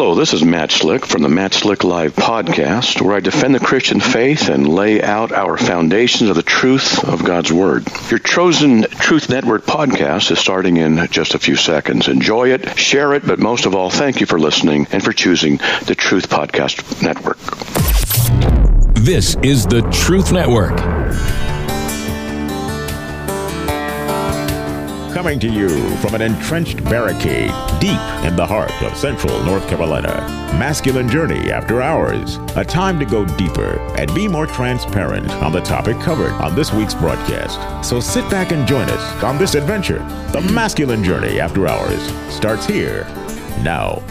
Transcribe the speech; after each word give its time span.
Hello, 0.00 0.14
this 0.14 0.32
is 0.32 0.42
Matt 0.42 0.72
Slick 0.72 1.04
from 1.04 1.20
the 1.20 1.28
Matt 1.28 1.52
Slick 1.52 1.84
Live 1.84 2.16
podcast, 2.16 3.02
where 3.02 3.14
I 3.14 3.20
defend 3.20 3.54
the 3.54 3.60
Christian 3.60 4.00
faith 4.00 4.48
and 4.48 4.66
lay 4.66 5.02
out 5.02 5.30
our 5.30 5.58
foundations 5.58 6.30
of 6.30 6.36
the 6.36 6.42
truth 6.42 7.04
of 7.04 7.22
God's 7.22 7.52
Word. 7.52 7.86
Your 8.08 8.18
chosen 8.18 8.84
Truth 8.84 9.28
Network 9.28 9.66
podcast 9.66 10.30
is 10.30 10.38
starting 10.38 10.78
in 10.78 11.06
just 11.10 11.34
a 11.34 11.38
few 11.38 11.54
seconds. 11.54 12.08
Enjoy 12.08 12.48
it, 12.48 12.78
share 12.78 13.12
it, 13.12 13.26
but 13.26 13.40
most 13.40 13.66
of 13.66 13.74
all, 13.74 13.90
thank 13.90 14.20
you 14.20 14.26
for 14.26 14.40
listening 14.40 14.86
and 14.90 15.04
for 15.04 15.12
choosing 15.12 15.58
the 15.84 15.94
Truth 15.94 16.30
Podcast 16.30 17.02
Network. 17.02 17.36
This 18.94 19.36
is 19.42 19.66
the 19.66 19.82
Truth 19.92 20.32
Network. 20.32 21.49
Coming 25.20 25.38
to 25.40 25.52
you 25.52 25.68
from 25.96 26.14
an 26.14 26.22
entrenched 26.22 26.82
barricade 26.84 27.52
deep 27.78 28.00
in 28.24 28.36
the 28.36 28.46
heart 28.46 28.72
of 28.82 28.96
central 28.96 29.44
North 29.44 29.68
Carolina. 29.68 30.14
Masculine 30.58 31.10
Journey 31.10 31.52
After 31.52 31.82
Hours. 31.82 32.36
A 32.56 32.64
time 32.64 32.98
to 32.98 33.04
go 33.04 33.26
deeper 33.36 33.78
and 33.98 34.12
be 34.14 34.26
more 34.26 34.46
transparent 34.46 35.30
on 35.32 35.52
the 35.52 35.60
topic 35.60 35.98
covered 35.98 36.32
on 36.32 36.54
this 36.54 36.72
week's 36.72 36.94
broadcast. 36.94 37.86
So 37.86 38.00
sit 38.00 38.30
back 38.30 38.50
and 38.50 38.66
join 38.66 38.88
us 38.88 39.22
on 39.22 39.36
this 39.36 39.54
adventure. 39.54 39.98
The 40.32 40.40
Masculine 40.54 41.04
Journey 41.04 41.38
After 41.38 41.68
Hours 41.68 42.00
starts 42.34 42.64
here 42.64 43.04
now. 43.62 44.02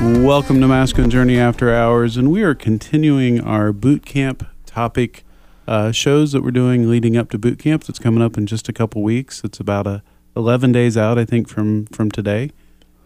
Welcome 0.00 0.60
to 0.62 0.66
Masculine 0.66 1.10
Journey 1.10 1.38
After 1.38 1.72
Hours, 1.72 2.16
and 2.16 2.28
we 2.28 2.42
are 2.42 2.56
continuing 2.56 3.40
our 3.40 3.72
boot 3.72 4.04
camp 4.04 4.44
topic 4.66 5.22
uh, 5.68 5.92
shows 5.92 6.32
that 6.32 6.42
we're 6.42 6.50
doing 6.50 6.90
leading 6.90 7.16
up 7.16 7.30
to 7.30 7.38
boot 7.38 7.60
camp 7.60 7.84
that's 7.84 8.00
coming 8.00 8.20
up 8.20 8.36
in 8.36 8.46
just 8.46 8.68
a 8.68 8.72
couple 8.72 9.04
weeks. 9.04 9.44
It's 9.44 9.60
about 9.60 9.86
a 9.86 10.02
11 10.36 10.72
days 10.72 10.96
out, 10.96 11.18
I 11.18 11.24
think, 11.24 11.48
from 11.48 11.86
from 11.86 12.10
today. 12.10 12.50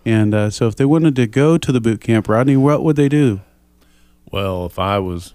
And 0.04 0.34
uh, 0.34 0.50
so, 0.50 0.66
if 0.66 0.76
they 0.76 0.84
wanted 0.84 1.16
to 1.16 1.26
go 1.26 1.58
to 1.58 1.72
the 1.72 1.80
boot 1.80 2.00
camp, 2.00 2.28
Rodney, 2.28 2.56
what 2.56 2.82
would 2.82 2.96
they 2.96 3.08
do? 3.08 3.40
Well, 4.30 4.66
if 4.66 4.78
I 4.78 4.98
was 4.98 5.34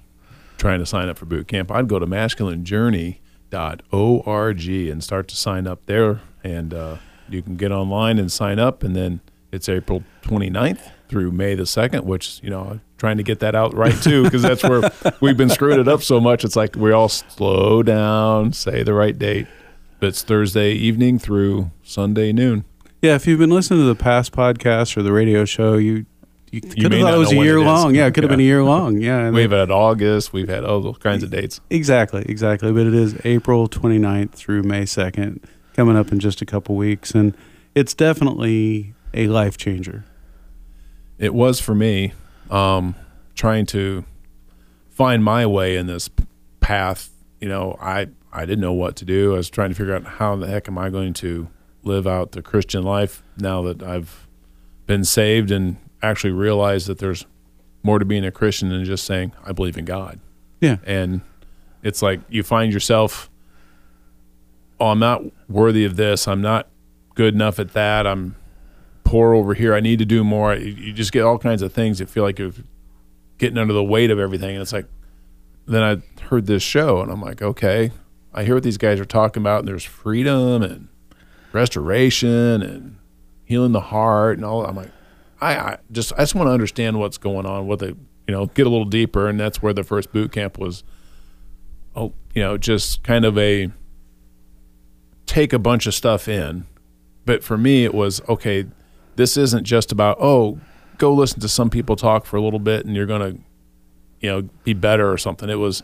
trying 0.57 0.79
to 0.79 0.85
sign 0.85 1.09
up 1.09 1.17
for 1.17 1.25
boot 1.25 1.47
camp, 1.47 1.71
I'd 1.71 1.87
go 1.87 1.99
to 1.99 2.07
masculinejourney.org 2.07 4.91
and 4.91 5.03
start 5.03 5.27
to 5.27 5.35
sign 5.35 5.67
up 5.67 5.85
there. 5.85 6.21
And 6.43 6.73
uh, 6.73 6.97
you 7.29 7.41
can 7.41 7.55
get 7.55 7.71
online 7.71 8.19
and 8.19 8.31
sign 8.31 8.59
up. 8.59 8.83
And 8.83 8.95
then 8.95 9.21
it's 9.51 9.69
April 9.69 10.03
29th 10.23 10.91
through 11.07 11.31
May 11.31 11.55
the 11.55 11.63
2nd, 11.63 12.03
which, 12.03 12.39
you 12.41 12.49
know, 12.49 12.79
trying 12.97 13.17
to 13.17 13.23
get 13.23 13.39
that 13.39 13.55
out 13.55 13.75
right 13.75 13.95
too, 14.01 14.23
because 14.23 14.41
that's 14.41 14.63
where 14.63 14.89
we've 15.21 15.37
been 15.37 15.49
screwing 15.49 15.79
it 15.79 15.87
up 15.87 16.01
so 16.01 16.19
much. 16.19 16.43
It's 16.43 16.55
like 16.55 16.75
we 16.75 16.91
all 16.91 17.09
slow 17.09 17.83
down, 17.83 18.53
say 18.53 18.83
the 18.83 18.93
right 18.93 19.17
date. 19.17 19.47
But 19.99 20.07
it's 20.07 20.23
Thursday 20.23 20.71
evening 20.73 21.19
through 21.19 21.71
Sunday 21.83 22.31
noon. 22.33 22.65
Yeah, 23.01 23.15
if 23.15 23.27
you've 23.27 23.39
been 23.39 23.49
listening 23.49 23.79
to 23.81 23.85
the 23.85 23.95
past 23.95 24.31
podcast 24.31 24.97
or 24.97 25.03
the 25.03 25.11
radio 25.11 25.45
show, 25.45 25.75
you 25.77 26.05
you 26.51 26.61
could 26.61 26.91
may 26.91 26.99
have 26.99 27.07
thought 27.07 27.13
it 27.15 27.17
was 27.17 27.31
a 27.31 27.35
year 27.35 27.59
long. 27.59 27.95
Yeah, 27.95 28.05
it 28.05 28.13
could 28.13 28.23
have 28.23 28.29
been 28.31 28.39
a 28.39 28.43
year 28.43 28.63
long. 28.63 28.97
Yeah, 28.99 29.29
We've 29.31 29.51
had 29.51 29.71
August, 29.71 30.31
we've 30.33 30.47
had 30.47 30.63
all 30.63 30.79
those 30.81 30.97
kinds 30.97 31.23
of 31.23 31.29
dates. 31.29 31.59
Exactly, 31.69 32.23
exactly. 32.27 32.71
But 32.71 32.87
it 32.87 32.93
is 32.93 33.19
April 33.25 33.67
29th 33.67 34.31
through 34.31 34.63
May 34.63 34.83
2nd, 34.83 35.43
coming 35.73 35.97
up 35.97 36.11
in 36.11 36.19
just 36.19 36.41
a 36.41 36.45
couple 36.45 36.75
weeks. 36.75 37.11
And 37.11 37.35
it's 37.73 37.93
definitely 37.93 38.93
a 39.13 39.27
life 39.27 39.57
changer. 39.57 40.05
it 41.17 41.33
was 41.33 41.59
for 41.59 41.75
me 41.75 42.13
um, 42.49 42.95
trying 43.35 43.65
to 43.67 44.03
find 44.89 45.23
my 45.23 45.45
way 45.45 45.75
in 45.77 45.87
this 45.87 46.09
path 46.59 47.09
you 47.45 47.49
know 47.51 47.77
i 47.79 48.07
i 48.33 48.39
didn't 48.41 48.61
know 48.61 48.73
what 48.73 48.95
to 48.95 49.05
do. 49.05 49.35
I 49.35 49.37
was 49.37 49.51
trying 49.51 49.69
to 49.69 49.75
figure 49.75 49.95
out 49.95 50.03
how 50.03 50.35
the 50.35 50.47
heck 50.47 50.67
am 50.67 50.79
i 50.79 50.89
going 50.89 51.13
to 51.13 51.47
live 51.83 52.07
out 52.07 52.31
the 52.31 52.41
christian 52.41 52.81
life 52.81 53.21
now 53.37 53.61
that 53.61 53.83
i've 53.83 54.27
been 54.87 55.03
saved 55.03 55.51
and 55.51 55.77
actually 56.01 56.33
realized 56.33 56.87
that 56.87 56.97
there's 56.97 57.27
more 57.83 57.99
to 57.99 58.05
being 58.05 58.25
a 58.25 58.31
christian 58.31 58.69
than 58.69 58.83
just 58.83 59.05
saying 59.05 59.31
i 59.45 59.51
believe 59.51 59.77
in 59.77 59.85
god. 59.85 60.19
Yeah. 60.59 60.77
and 60.87 61.21
it's 61.83 62.01
like 62.01 62.21
you 62.27 62.41
find 62.41 62.73
yourself 62.73 63.29
oh 64.79 64.87
i'm 64.87 64.99
not 64.99 65.21
worthy 65.47 65.85
of 65.85 65.95
this. 65.95 66.27
I'm 66.27 66.41
not 66.41 66.67
good 67.13 67.35
enough 67.35 67.59
at 67.59 67.73
that. 67.73 68.07
I'm 68.07 68.35
poor 69.03 69.35
over 69.35 69.53
here. 69.53 69.75
I 69.75 69.79
need 69.79 69.99
to 69.99 70.05
do 70.05 70.23
more. 70.23 70.55
You, 70.55 70.73
you 70.73 70.93
just 70.93 71.11
get 71.11 71.21
all 71.21 71.37
kinds 71.37 71.61
of 71.61 71.71
things 71.71 71.99
that 71.99 72.09
feel 72.09 72.23
like 72.23 72.39
you're 72.39 72.53
getting 73.37 73.59
under 73.59 73.73
the 73.73 73.83
weight 73.83 74.09
of 74.09 74.17
everything. 74.17 74.55
And 74.55 74.61
it's 74.63 74.73
like 74.73 74.87
then 75.65 75.83
i 75.83 76.21
heard 76.25 76.45
this 76.45 76.63
show 76.63 77.01
and 77.01 77.11
i'm 77.11 77.21
like 77.21 77.41
okay. 77.41 77.91
I 78.33 78.43
hear 78.43 78.55
what 78.55 78.63
these 78.63 78.77
guys 78.77 78.99
are 78.99 79.05
talking 79.05 79.41
about 79.41 79.59
and 79.59 79.67
there's 79.67 79.85
freedom 79.85 80.61
and 80.61 80.89
restoration 81.53 82.61
and 82.61 82.97
healing 83.45 83.71
the 83.71 83.79
heart 83.79 84.37
and 84.37 84.45
all 84.45 84.65
i'm 84.65 84.75
like 84.75 84.91
i, 85.39 85.55
I 85.55 85.77
just 85.91 86.11
i 86.13 86.17
just 86.17 86.35
want 86.35 86.47
to 86.47 86.51
understand 86.51 86.99
what's 86.99 87.17
going 87.17 87.45
on 87.45 87.65
what 87.65 87.79
they 87.79 87.87
you 88.27 88.31
know 88.33 88.47
get 88.47 88.67
a 88.67 88.69
little 88.69 88.85
deeper 88.85 89.29
and 89.29 89.39
that's 89.39 89.61
where 89.61 89.71
the 89.71 89.83
first 89.83 90.11
boot 90.11 90.33
camp 90.33 90.57
was 90.57 90.83
oh 91.95 92.13
you 92.33 92.41
know 92.41 92.57
just 92.57 93.03
kind 93.03 93.23
of 93.23 93.37
a 93.37 93.71
take 95.25 95.53
a 95.53 95.59
bunch 95.59 95.85
of 95.87 95.93
stuff 95.93 96.27
in. 96.27 96.65
But 97.25 97.43
for 97.43 97.57
me 97.57 97.83
it 97.83 97.93
was 97.93 98.21
okay 98.29 98.65
this 99.15 99.37
isn't 99.37 99.63
just 99.63 99.91
about 99.91 100.17
oh 100.19 100.59
go 100.97 101.13
listen 101.13 101.39
to 101.39 101.49
some 101.49 101.69
people 101.69 101.95
talk 101.95 102.25
for 102.25 102.37
a 102.37 102.41
little 102.41 102.59
bit 102.59 102.85
and 102.85 102.95
you're 102.95 103.05
going 103.05 103.33
to 103.33 103.41
you 104.25 104.31
know 104.31 104.41
be 104.63 104.73
better 104.73 105.11
or 105.11 105.17
something 105.17 105.49
it 105.49 105.59
was 105.59 105.83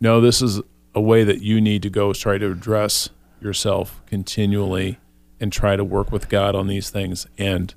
no 0.00 0.20
this 0.20 0.40
is 0.40 0.62
a 0.94 1.00
way 1.00 1.22
that 1.24 1.42
you 1.42 1.60
need 1.60 1.82
to 1.82 1.90
go 1.90 2.10
is 2.10 2.18
try 2.18 2.38
to 2.38 2.50
address 2.50 3.10
yourself 3.40 4.00
continually 4.06 4.98
and 5.38 5.52
try 5.52 5.76
to 5.76 5.84
work 5.84 6.10
with 6.10 6.30
God 6.30 6.54
on 6.54 6.68
these 6.68 6.88
things 6.88 7.26
and 7.36 7.74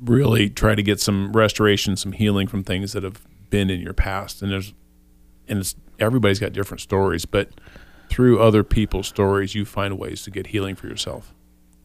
really 0.00 0.48
try 0.48 0.74
to 0.74 0.82
get 0.82 0.98
some 0.98 1.32
restoration 1.32 1.94
some 1.94 2.12
healing 2.12 2.46
from 2.46 2.64
things 2.64 2.92
that 2.94 3.02
have 3.02 3.20
been 3.50 3.68
in 3.68 3.80
your 3.80 3.92
past 3.92 4.40
and 4.40 4.50
there's 4.50 4.72
and 5.46 5.58
it's 5.58 5.74
everybody's 5.98 6.40
got 6.40 6.54
different 6.54 6.80
stories 6.80 7.26
but 7.26 7.50
through 8.08 8.40
other 8.40 8.64
people's 8.64 9.08
stories 9.08 9.54
you 9.54 9.66
find 9.66 9.98
ways 9.98 10.22
to 10.22 10.30
get 10.30 10.48
healing 10.48 10.74
for 10.74 10.86
yourself 10.86 11.34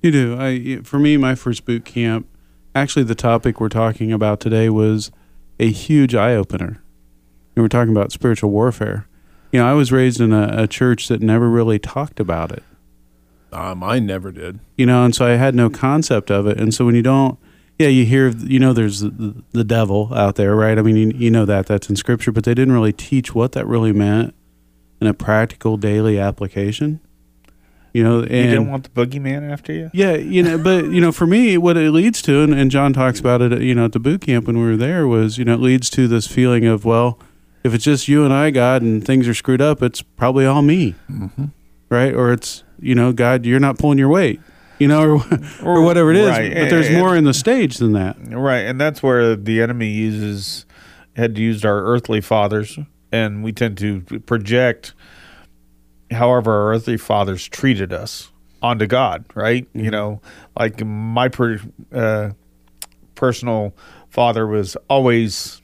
You 0.01 0.11
do. 0.11 0.37
I 0.39 0.77
for 0.83 0.97
me, 0.99 1.17
my 1.17 1.35
first 1.35 1.65
boot 1.65 1.85
camp. 1.85 2.27
Actually, 2.73 3.03
the 3.03 3.15
topic 3.15 3.59
we're 3.59 3.69
talking 3.69 4.11
about 4.13 4.39
today 4.39 4.69
was 4.69 5.11
a 5.59 5.69
huge 5.69 6.15
eye 6.15 6.35
opener. 6.35 6.80
And 7.61 7.65
we're 7.65 7.79
talking 7.79 7.95
about 7.95 8.11
spiritual 8.11 8.49
warfare. 8.49 9.07
You 9.51 9.59
know, 9.59 9.67
I 9.69 9.73
was 9.73 9.91
raised 9.91 10.19
in 10.19 10.33
a, 10.33 10.63
a 10.63 10.67
church 10.67 11.09
that 11.09 11.21
never 11.21 11.47
really 11.47 11.77
talked 11.77 12.19
about 12.19 12.51
it. 12.51 12.63
um, 13.53 13.83
I 13.83 13.99
never 13.99 14.31
did 14.31 14.59
You 14.77 14.87
know, 14.87 15.05
and 15.05 15.13
so 15.13 15.27
I 15.27 15.35
had 15.35 15.53
no 15.53 15.69
concept 15.69 16.31
of 16.31 16.47
it. 16.47 16.59
And 16.59 16.73
so 16.73 16.85
when 16.85 16.95
you 16.95 17.03
don't, 17.03 17.37
yeah, 17.77 17.87
you 17.87 18.03
hear, 18.03 18.29
you 18.29 18.57
know, 18.57 18.73
there's 18.73 19.01
the, 19.01 19.43
the 19.51 19.63
devil 19.63 20.11
out 20.15 20.37
there, 20.37 20.55
right? 20.55 20.79
I 20.79 20.81
mean, 20.81 20.95
you, 20.95 21.11
you 21.15 21.29
know 21.29 21.45
that 21.45 21.67
that's 21.67 21.87
in 21.87 21.95
scripture, 21.95 22.31
but 22.31 22.45
they 22.45 22.55
didn't 22.55 22.73
really 22.73 22.93
teach 22.93 23.35
what 23.35 23.51
that 23.51 23.67
really 23.67 23.93
meant 23.93 24.33
in 24.99 25.05
a 25.05 25.13
practical 25.13 25.77
daily 25.77 26.17
application. 26.17 26.99
You 27.93 28.03
know, 28.03 28.19
and 28.21 28.31
you 28.31 28.43
didn't 28.43 28.71
want 28.71 28.91
the 28.91 29.05
boogeyman 29.05 29.51
after 29.51 29.71
you? 29.71 29.91
yeah, 29.93 30.13
you 30.13 30.41
know, 30.41 30.57
but 30.57 30.85
you 30.85 31.01
know, 31.01 31.11
for 31.11 31.27
me, 31.27 31.57
what 31.57 31.77
it 31.77 31.91
leads 31.91 32.23
to, 32.23 32.41
and, 32.41 32.55
and 32.55 32.71
John 32.71 32.93
talks 32.93 33.19
about 33.19 33.41
it, 33.41 33.61
you 33.61 33.75
know, 33.75 33.85
at 33.85 33.91
the 33.91 33.99
boot 33.99 34.21
camp 34.21 34.47
when 34.47 34.57
we 34.57 34.63
were 34.63 34.77
there, 34.77 35.05
was 35.07 35.37
you 35.37 35.43
know, 35.43 35.55
it 35.55 35.59
leads 35.59 35.89
to 35.91 36.07
this 36.07 36.25
feeling 36.25 36.65
of 36.65 36.85
well, 36.85 37.19
if 37.63 37.73
it's 37.73 37.83
just 37.83 38.07
you 38.07 38.25
and 38.25 38.33
I, 38.33 38.49
God, 38.49 38.81
and 38.81 39.05
things 39.05 39.27
are 39.27 39.33
screwed 39.33 39.61
up, 39.61 39.81
it's 39.81 40.01
probably 40.01 40.45
all 40.45 40.61
me, 40.61 40.95
right? 41.89 42.13
Or 42.13 42.31
it's 42.31 42.63
you 42.79 42.95
know, 42.95 43.13
God, 43.13 43.45
you're 43.45 43.59
not 43.59 43.77
pulling 43.77 43.99
your 43.99 44.09
weight, 44.09 44.39
you 44.79 44.87
know, 44.87 45.01
or 45.03 45.39
or 45.63 45.81
whatever 45.81 46.11
it 46.11 46.17
is. 46.17 46.29
Right. 46.29 46.53
But 46.53 46.69
there's 46.69 46.89
more 46.89 47.15
in 47.15 47.23
the 47.23 47.33
stage 47.33 47.77
than 47.77 47.93
that. 47.93 48.17
Right, 48.29 48.65
and 48.65 48.79
that's 48.79 49.03
where 49.03 49.35
the 49.35 49.61
enemy 49.61 49.89
uses 49.89 50.65
had 51.15 51.37
used 51.37 51.65
our 51.65 51.83
earthly 51.83 52.21
fathers, 52.21 52.79
and 53.11 53.43
we 53.43 53.51
tend 53.51 53.77
to 53.79 54.01
project 54.25 54.93
however 56.09 56.51
our 56.51 56.73
earthly 56.73 56.97
fathers 56.97 57.47
treated 57.47 57.93
us 57.93 58.31
onto 58.61 58.87
God. 58.87 59.25
Right, 59.35 59.67
you 59.73 59.91
know, 59.91 60.21
like 60.57 60.83
my 60.83 61.29
per, 61.29 61.59
uh, 61.93 62.31
personal 63.15 63.75
father 64.09 64.47
was 64.47 64.75
always 64.89 65.60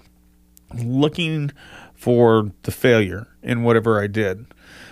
looking 0.73 1.51
for 1.95 2.51
the 2.63 2.71
failure 2.71 3.27
in 3.41 3.63
whatever 3.63 4.01
I 4.01 4.07
did. 4.07 4.45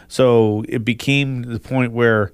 So 0.07 0.63
it 0.67 0.85
became 0.85 1.43
the 1.43 1.59
point 1.59 1.91
where 1.91 2.31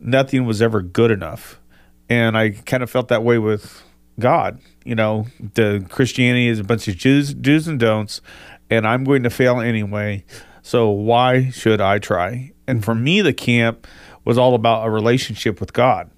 nothing 0.00 0.44
was 0.46 0.60
ever 0.60 0.82
good 0.82 1.10
enough. 1.10 1.60
And 2.08 2.36
I 2.36 2.50
kind 2.50 2.82
of 2.82 2.90
felt 2.90 3.08
that 3.08 3.22
way 3.22 3.38
with 3.38 3.82
God. 4.18 4.60
You 4.84 4.94
know, 4.94 5.26
the 5.54 5.86
Christianity 5.88 6.48
is 6.48 6.58
a 6.58 6.64
bunch 6.64 6.88
of 6.88 6.96
Jews, 6.96 7.32
do's 7.32 7.68
and 7.68 7.78
don'ts, 7.78 8.20
and 8.68 8.86
I'm 8.86 9.04
going 9.04 9.22
to 9.22 9.30
fail 9.30 9.60
anyway. 9.60 10.24
So 10.62 10.90
why 10.90 11.50
should 11.50 11.80
I 11.80 11.98
try? 11.98 12.52
And 12.66 12.84
for 12.84 12.94
me, 12.94 13.20
the 13.20 13.32
camp 13.32 13.86
was 14.24 14.38
all 14.38 14.54
about 14.54 14.86
a 14.86 14.90
relationship 14.90 15.60
with 15.60 15.72
God, 15.72 16.10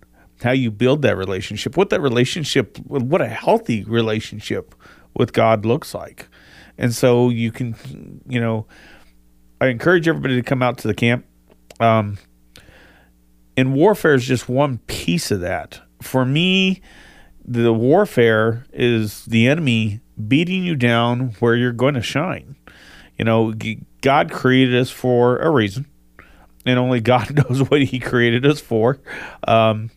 how 0.42 0.52
you 0.52 0.70
build 0.70 1.02
that 1.02 1.16
relationship, 1.16 1.76
what 1.76 1.90
that 1.90 2.00
relationship, 2.00 2.78
what 2.86 3.20
a 3.20 3.28
healthy 3.28 3.84
relationship 3.84 4.74
with 5.16 5.32
God 5.32 5.64
looks 5.64 5.94
like. 5.94 6.28
And 6.78 6.94
so 6.94 7.28
you 7.28 7.52
can, 7.52 8.22
you 8.26 8.40
know, 8.40 8.66
I 9.60 9.68
encourage 9.68 10.08
everybody 10.08 10.36
to 10.36 10.42
come 10.42 10.62
out 10.62 10.78
to 10.78 10.88
the 10.88 10.94
camp. 10.94 11.24
Um, 11.80 12.18
and 13.56 13.74
warfare 13.74 14.14
is 14.14 14.26
just 14.26 14.48
one 14.48 14.78
piece 14.86 15.30
of 15.30 15.40
that. 15.40 15.80
For 16.02 16.24
me, 16.24 16.82
the 17.44 17.72
warfare 17.72 18.66
is 18.72 19.24
the 19.26 19.46
enemy 19.46 20.00
beating 20.28 20.64
you 20.64 20.76
down 20.76 21.34
where 21.40 21.54
you're 21.54 21.72
going 21.72 21.94
to 21.94 22.02
shine. 22.02 22.56
You 23.18 23.24
know, 23.24 23.54
God 24.00 24.32
created 24.32 24.74
us 24.74 24.90
for 24.90 25.38
a 25.38 25.50
reason, 25.50 25.86
and 26.66 26.78
only 26.78 27.00
God 27.00 27.34
knows 27.48 27.68
what 27.70 27.82
He 27.82 28.00
created 28.00 28.44
us 28.44 28.60
for. 28.60 28.98
Um, 29.46 29.90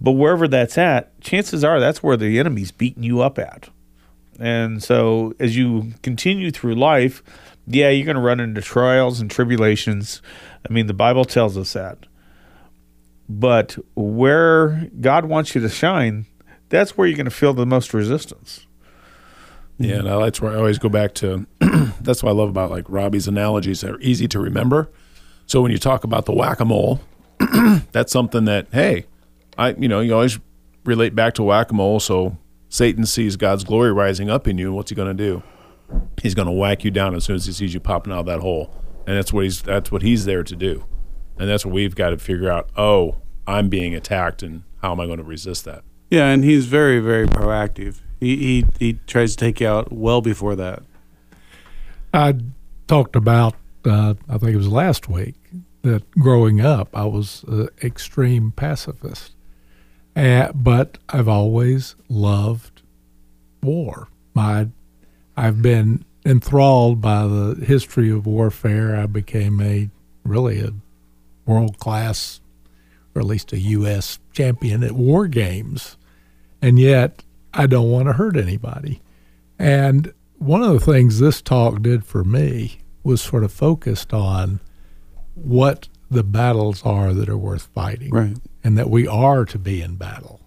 but 0.00 0.12
wherever 0.12 0.48
that's 0.48 0.78
at, 0.78 1.20
chances 1.20 1.64
are 1.64 1.80
that's 1.80 2.02
where 2.02 2.16
the 2.16 2.38
enemy's 2.38 2.70
beating 2.70 3.02
you 3.02 3.20
up 3.20 3.38
at. 3.38 3.68
And 4.38 4.82
so 4.82 5.34
as 5.38 5.56
you 5.56 5.92
continue 6.02 6.50
through 6.50 6.74
life, 6.74 7.22
yeah, 7.66 7.90
you're 7.90 8.06
going 8.06 8.16
to 8.16 8.22
run 8.22 8.40
into 8.40 8.62
trials 8.62 9.20
and 9.20 9.30
tribulations. 9.30 10.22
I 10.68 10.72
mean, 10.72 10.86
the 10.86 10.94
Bible 10.94 11.24
tells 11.24 11.56
us 11.56 11.72
that. 11.74 11.98
But 13.28 13.76
where 13.94 14.88
God 15.00 15.26
wants 15.26 15.54
you 15.54 15.60
to 15.60 15.68
shine, 15.68 16.26
that's 16.68 16.96
where 16.96 17.06
you're 17.06 17.16
going 17.16 17.26
to 17.26 17.30
feel 17.30 17.54
the 17.54 17.66
most 17.66 17.94
resistance. 17.94 18.66
Yeah, 19.78 19.96
and 19.96 20.06
that's 20.06 20.40
where 20.40 20.52
I 20.52 20.56
always 20.56 20.78
go 20.78 20.88
back 20.88 21.14
to. 21.16 21.46
that's 22.00 22.22
what 22.22 22.30
I 22.30 22.32
love 22.32 22.50
about 22.50 22.70
like 22.70 22.84
Robbie's 22.88 23.26
analogies. 23.26 23.80
They're 23.80 24.00
easy 24.00 24.28
to 24.28 24.38
remember. 24.38 24.90
So 25.46 25.62
when 25.62 25.72
you 25.72 25.78
talk 25.78 26.04
about 26.04 26.26
the 26.26 26.32
whack 26.32 26.60
a 26.60 26.64
mole, 26.66 27.00
that's 27.92 28.12
something 28.12 28.44
that 28.44 28.66
hey, 28.72 29.06
I 29.56 29.70
you 29.70 29.88
know 29.88 30.00
you 30.00 30.12
always 30.12 30.38
relate 30.84 31.14
back 31.14 31.34
to 31.34 31.42
whack 31.42 31.70
a 31.70 31.74
mole. 31.74 31.98
So 31.98 32.36
Satan 32.70 33.04
sees 33.04 33.36
God's 33.36 33.64
glory 33.64 33.92
rising 33.92 34.30
up 34.30 34.48
in 34.48 34.56
you. 34.56 34.72
What's 34.72 34.90
he 34.90 34.96
going 34.96 35.14
to 35.14 35.22
do? 35.22 35.42
He's 36.22 36.34
going 36.34 36.46
to 36.46 36.52
whack 36.52 36.84
you 36.84 36.92
down 36.92 37.16
as 37.16 37.24
soon 37.24 37.36
as 37.36 37.44
he 37.44 37.52
sees 37.52 37.74
you 37.74 37.80
popping 37.80 38.12
out 38.12 38.20
of 38.20 38.26
that 38.26 38.40
hole, 38.40 38.72
and 39.06 39.16
that's 39.16 39.32
what 39.32 39.42
he's 39.44 39.60
that's 39.60 39.90
what 39.90 40.02
he's 40.02 40.24
there 40.24 40.44
to 40.44 40.56
do, 40.56 40.84
and 41.36 41.50
that's 41.50 41.66
what 41.66 41.74
we've 41.74 41.96
got 41.96 42.10
to 42.10 42.18
figure 42.18 42.50
out. 42.50 42.70
Oh, 42.76 43.16
I'm 43.46 43.68
being 43.68 43.94
attacked, 43.94 44.42
and 44.42 44.62
how 44.80 44.92
am 44.92 45.00
I 45.00 45.06
going 45.06 45.18
to 45.18 45.24
resist 45.24 45.64
that? 45.64 45.82
Yeah, 46.10 46.26
and 46.26 46.44
he's 46.44 46.66
very, 46.66 47.00
very 47.00 47.26
proactive. 47.26 48.00
He 48.20 48.36
he 48.36 48.66
he 48.78 48.92
tries 49.08 49.32
to 49.32 49.36
take 49.36 49.60
you 49.60 49.66
out 49.66 49.92
well 49.92 50.20
before 50.20 50.54
that. 50.54 50.84
I 52.14 52.34
talked 52.86 53.16
about, 53.16 53.54
uh, 53.84 54.14
I 54.28 54.38
think 54.38 54.52
it 54.52 54.56
was 54.56 54.68
last 54.68 55.08
week, 55.08 55.34
that 55.82 56.08
growing 56.12 56.60
up, 56.60 56.88
I 56.96 57.04
was 57.04 57.44
an 57.48 57.68
extreme 57.82 58.52
pacifist. 58.52 59.34
Uh, 60.20 60.52
but 60.52 60.98
I've 61.08 61.28
always 61.28 61.94
loved 62.10 62.82
war. 63.62 64.08
My, 64.34 64.68
I've 65.34 65.62
been 65.62 66.04
enthralled 66.26 67.00
by 67.00 67.26
the 67.26 67.64
history 67.64 68.10
of 68.10 68.26
warfare. 68.26 68.96
I 68.96 69.06
became 69.06 69.62
a 69.62 69.88
really 70.22 70.60
a 70.60 70.72
world 71.46 71.78
class, 71.78 72.42
or 73.14 73.20
at 73.20 73.26
least 73.26 73.54
a 73.54 73.58
U.S. 73.58 74.18
champion 74.32 74.84
at 74.84 74.92
war 74.92 75.26
games. 75.26 75.96
And 76.60 76.78
yet, 76.78 77.24
I 77.54 77.66
don't 77.66 77.90
want 77.90 78.08
to 78.08 78.12
hurt 78.12 78.36
anybody. 78.36 79.00
And 79.58 80.12
one 80.36 80.62
of 80.62 80.74
the 80.74 80.80
things 80.92 81.18
this 81.18 81.40
talk 81.40 81.80
did 81.80 82.04
for 82.04 82.24
me 82.24 82.80
was 83.02 83.22
sort 83.22 83.42
of 83.42 83.52
focused 83.52 84.12
on 84.12 84.60
what 85.34 85.88
the 86.10 86.24
battles 86.24 86.84
are 86.84 87.14
that 87.14 87.28
are 87.28 87.38
worth 87.38 87.68
fighting 87.74 88.10
Right. 88.10 88.36
And 88.62 88.76
that 88.76 88.90
we 88.90 89.06
are 89.06 89.44
to 89.44 89.58
be 89.58 89.82
in 89.82 89.96
battle. 89.96 90.40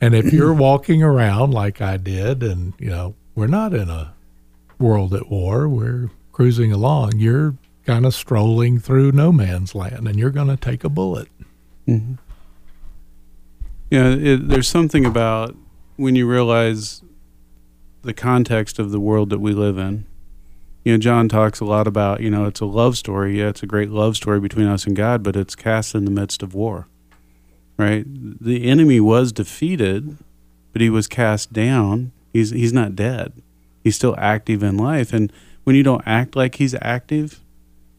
And 0.00 0.14
if 0.14 0.32
you're 0.32 0.54
walking 0.68 1.02
around 1.02 1.52
like 1.52 1.80
I 1.80 1.96
did, 1.96 2.42
and 2.42 2.74
you 2.78 2.90
know, 2.90 3.14
we're 3.34 3.46
not 3.46 3.74
in 3.74 3.88
a 3.88 4.14
world 4.78 5.14
at 5.14 5.28
war, 5.28 5.68
we're 5.68 6.10
cruising 6.32 6.72
along, 6.72 7.12
you're 7.16 7.54
kind 7.84 8.04
of 8.04 8.14
strolling 8.14 8.78
through 8.78 9.12
no 9.12 9.32
man's 9.32 9.74
land 9.74 10.06
and 10.06 10.18
you're 10.18 10.30
going 10.30 10.48
to 10.48 10.56
take 10.56 10.84
a 10.84 10.88
bullet. 10.88 11.28
Mm-hmm. 11.86 12.14
Yeah, 13.90 14.10
it, 14.10 14.48
there's 14.48 14.68
something 14.68 15.06
about 15.06 15.56
when 15.96 16.14
you 16.14 16.28
realize 16.28 17.02
the 18.02 18.12
context 18.12 18.78
of 18.78 18.90
the 18.90 19.00
world 19.00 19.30
that 19.30 19.40
we 19.40 19.52
live 19.52 19.78
in. 19.78 20.06
You 20.84 20.92
know, 20.92 20.98
John 20.98 21.28
talks 21.28 21.60
a 21.60 21.64
lot 21.64 21.86
about, 21.86 22.20
you 22.20 22.30
know, 22.30 22.44
it's 22.44 22.60
a 22.60 22.66
love 22.66 22.96
story. 22.96 23.38
Yeah, 23.38 23.48
it's 23.48 23.62
a 23.62 23.66
great 23.66 23.90
love 23.90 24.16
story 24.16 24.38
between 24.38 24.66
us 24.66 24.86
and 24.86 24.94
God, 24.94 25.22
but 25.22 25.34
it's 25.34 25.56
cast 25.56 25.94
in 25.94 26.04
the 26.04 26.10
midst 26.10 26.42
of 26.42 26.54
war. 26.54 26.86
Right? 27.78 28.04
The 28.06 28.64
enemy 28.68 29.00
was 29.00 29.32
defeated, 29.32 30.18
but 30.72 30.82
he 30.82 30.90
was 30.90 31.06
cast 31.06 31.52
down. 31.52 32.12
He's 32.32 32.50
he's 32.50 32.72
not 32.72 32.96
dead. 32.96 33.32
He's 33.84 33.96
still 33.96 34.16
active 34.18 34.62
in 34.62 34.76
life. 34.76 35.12
And 35.12 35.32
when 35.64 35.76
you 35.76 35.82
don't 35.82 36.02
act 36.04 36.34
like 36.34 36.56
he's 36.56 36.74
active 36.82 37.40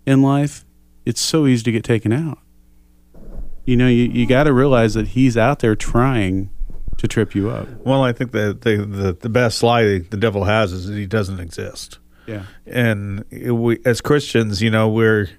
in 0.05 0.21
life, 0.21 0.65
it's 1.05 1.21
so 1.21 1.47
easy 1.47 1.63
to 1.63 1.71
get 1.71 1.83
taken 1.83 2.11
out. 2.11 2.39
You 3.65 3.77
know, 3.77 3.87
you, 3.87 4.03
you 4.03 4.25
got 4.25 4.43
to 4.43 4.53
realize 4.53 4.95
that 4.95 5.09
he's 5.09 5.37
out 5.37 5.59
there 5.59 5.75
trying 5.75 6.49
to 6.97 7.07
trip 7.07 7.33
you 7.33 7.49
up. 7.49 7.67
Well, 7.85 8.03
I 8.03 8.11
think 8.11 8.31
that 8.31 8.61
the, 8.61 8.77
the, 8.77 9.13
the 9.13 9.29
best 9.29 9.63
lie 9.63 9.99
the 9.99 10.17
devil 10.17 10.43
has 10.43 10.73
is 10.73 10.87
that 10.87 10.95
he 10.95 11.05
doesn't 11.05 11.39
exist. 11.39 11.99
Yeah. 12.27 12.43
and 12.67 13.25
we 13.31 13.79
as 13.85 14.01
Christians, 14.01 14.61
you 14.61 14.69
know, 14.69 14.87
we're 14.89 15.29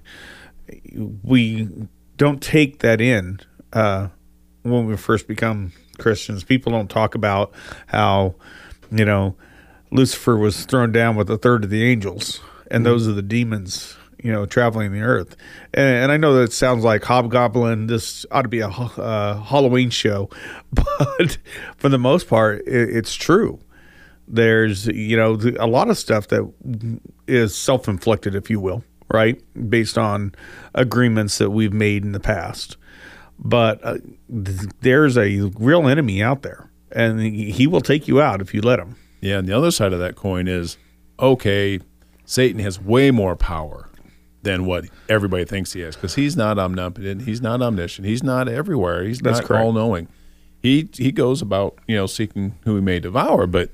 we 1.23 1.69
don't 2.17 2.41
take 2.41 2.79
that 2.79 2.99
in 2.99 3.39
uh, 3.71 4.09
when 4.63 4.85
we 4.85 4.97
first 4.97 5.27
become 5.27 5.71
Christians. 5.97 6.43
People 6.43 6.71
don't 6.71 6.89
talk 6.89 7.15
about 7.15 7.51
how 7.87 8.35
you 8.91 9.05
know 9.05 9.35
Lucifer 9.91 10.37
was 10.37 10.65
thrown 10.65 10.91
down 10.91 11.15
with 11.15 11.29
a 11.29 11.37
third 11.37 11.63
of 11.63 11.69
the 11.69 11.83
angels, 11.83 12.41
and 12.69 12.85
those 12.85 13.07
are 13.07 13.13
the 13.13 13.21
demons. 13.21 13.97
You 14.23 14.31
know, 14.31 14.45
traveling 14.45 14.91
the 14.91 15.01
earth, 15.01 15.35
and, 15.73 16.03
and 16.03 16.11
I 16.11 16.17
know 16.17 16.35
that 16.35 16.53
sounds 16.53 16.83
like 16.83 17.03
Hobgoblin. 17.03 17.87
This 17.87 18.23
ought 18.29 18.43
to 18.43 18.49
be 18.49 18.59
a 18.59 18.67
uh, 18.67 19.41
Halloween 19.41 19.89
show, 19.89 20.29
but 20.71 21.39
for 21.77 21.89
the 21.89 21.97
most 21.97 22.27
part, 22.27 22.59
it, 22.67 22.95
it's 22.95 23.15
true 23.15 23.59
there's 24.27 24.87
you 24.87 25.17
know 25.17 25.37
a 25.59 25.67
lot 25.67 25.89
of 25.89 25.97
stuff 25.97 26.27
that 26.29 26.51
is 27.27 27.55
self-inflicted 27.55 28.33
if 28.33 28.49
you 28.49 28.59
will 28.59 28.83
right 29.11 29.41
based 29.69 29.97
on 29.97 30.33
agreements 30.73 31.37
that 31.37 31.49
we've 31.49 31.73
made 31.73 32.03
in 32.03 32.13
the 32.13 32.19
past 32.19 32.77
but 33.41 33.83
uh, 33.83 33.97
th- 34.29 34.69
there's 34.81 35.17
a 35.17 35.51
real 35.57 35.87
enemy 35.87 36.21
out 36.21 36.43
there 36.43 36.69
and 36.91 37.19
he 37.21 37.67
will 37.67 37.81
take 37.81 38.07
you 38.07 38.21
out 38.21 38.41
if 38.41 38.53
you 38.53 38.61
let 38.61 38.79
him 38.79 38.95
Yeah, 39.21 39.39
and 39.39 39.47
the 39.47 39.53
other 39.57 39.71
side 39.71 39.93
of 39.93 39.99
that 39.99 40.15
coin 40.15 40.47
is 40.47 40.77
okay, 41.19 41.79
Satan 42.25 42.59
has 42.61 42.79
way 42.81 43.11
more 43.11 43.35
power 43.35 43.89
than 44.43 44.65
what 44.65 44.85
everybody 45.07 45.45
thinks 45.45 45.73
he 45.73 45.81
has 45.81 45.95
because 45.95 46.15
he's 46.15 46.35
not 46.35 46.57
omnipotent, 46.57 47.23
he's 47.23 47.41
not 47.41 47.61
omniscient, 47.61 48.07
he's 48.07 48.23
not 48.23 48.47
everywhere, 48.47 49.03
he's 49.03 49.19
That's 49.19 49.47
not 49.47 49.61
all 49.61 49.71
knowing. 49.71 50.07
He 50.61 50.89
he 50.93 51.11
goes 51.11 51.41
about 51.41 51.77
you 51.87 51.95
know 51.95 52.07
seeking 52.07 52.55
who 52.63 52.75
he 52.75 52.81
may 52.81 52.99
devour, 52.99 53.45
but 53.47 53.69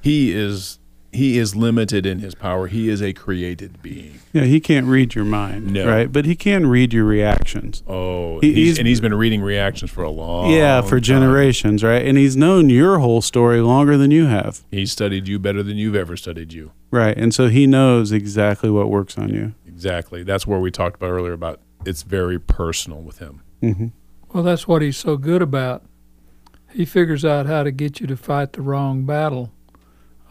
he 0.00 0.32
is 0.32 0.79
he 1.12 1.38
is 1.38 1.56
limited 1.56 2.06
in 2.06 2.20
his 2.20 2.34
power. 2.36 2.68
He 2.68 2.88
is 2.88 3.02
a 3.02 3.12
created 3.12 3.82
being. 3.82 4.20
Yeah, 4.32 4.44
he 4.44 4.60
can't 4.60 4.86
read 4.86 5.14
your 5.16 5.24
mind, 5.24 5.72
No. 5.72 5.86
right? 5.88 6.10
But 6.12 6.24
he 6.24 6.36
can 6.36 6.66
read 6.68 6.92
your 6.92 7.04
reactions. 7.04 7.82
Oh, 7.88 8.38
He- 8.40 8.52
he's, 8.52 8.56
he's- 8.56 8.78
and 8.78 8.86
he's 8.86 9.00
been 9.00 9.14
reading 9.14 9.42
reactions 9.42 9.90
for 9.90 10.04
a 10.04 10.10
long 10.10 10.50
yeah, 10.52 10.80
for 10.82 10.96
time. 11.00 11.02
generations, 11.02 11.82
right? 11.82 12.06
And 12.06 12.16
he's 12.16 12.36
known 12.36 12.70
your 12.70 13.00
whole 13.00 13.20
story 13.22 13.60
longer 13.60 13.96
than 13.96 14.10
you 14.12 14.26
have, 14.26 14.60
He's 14.70 14.92
studied 14.92 15.26
you 15.26 15.38
better 15.40 15.62
than 15.64 15.76
you've 15.76 15.96
ever 15.96 16.16
studied 16.16 16.52
you. 16.52 16.70
right? 16.92 17.16
And 17.16 17.34
so 17.34 17.48
he 17.48 17.66
knows 17.66 18.12
exactly 18.12 18.70
what 18.70 18.88
works 18.88 19.18
on 19.18 19.30
you. 19.30 19.54
Exactly. 19.66 20.22
That's 20.22 20.46
where 20.46 20.60
we 20.60 20.70
talked 20.70 20.96
about 20.96 21.10
earlier 21.10 21.32
about 21.32 21.60
it's 21.84 22.02
very 22.02 22.38
personal 22.38 23.00
with 23.00 23.18
him. 23.18 23.40
hmm 23.60 23.86
Well, 24.32 24.42
that's 24.44 24.68
what 24.68 24.80
he's 24.82 24.96
so 24.96 25.16
good 25.16 25.42
about. 25.42 25.82
He 26.72 26.84
figures 26.84 27.24
out 27.24 27.46
how 27.46 27.64
to 27.64 27.72
get 27.72 27.98
you 28.00 28.06
to 28.06 28.16
fight 28.16 28.52
the 28.52 28.62
wrong 28.62 29.04
battle. 29.04 29.50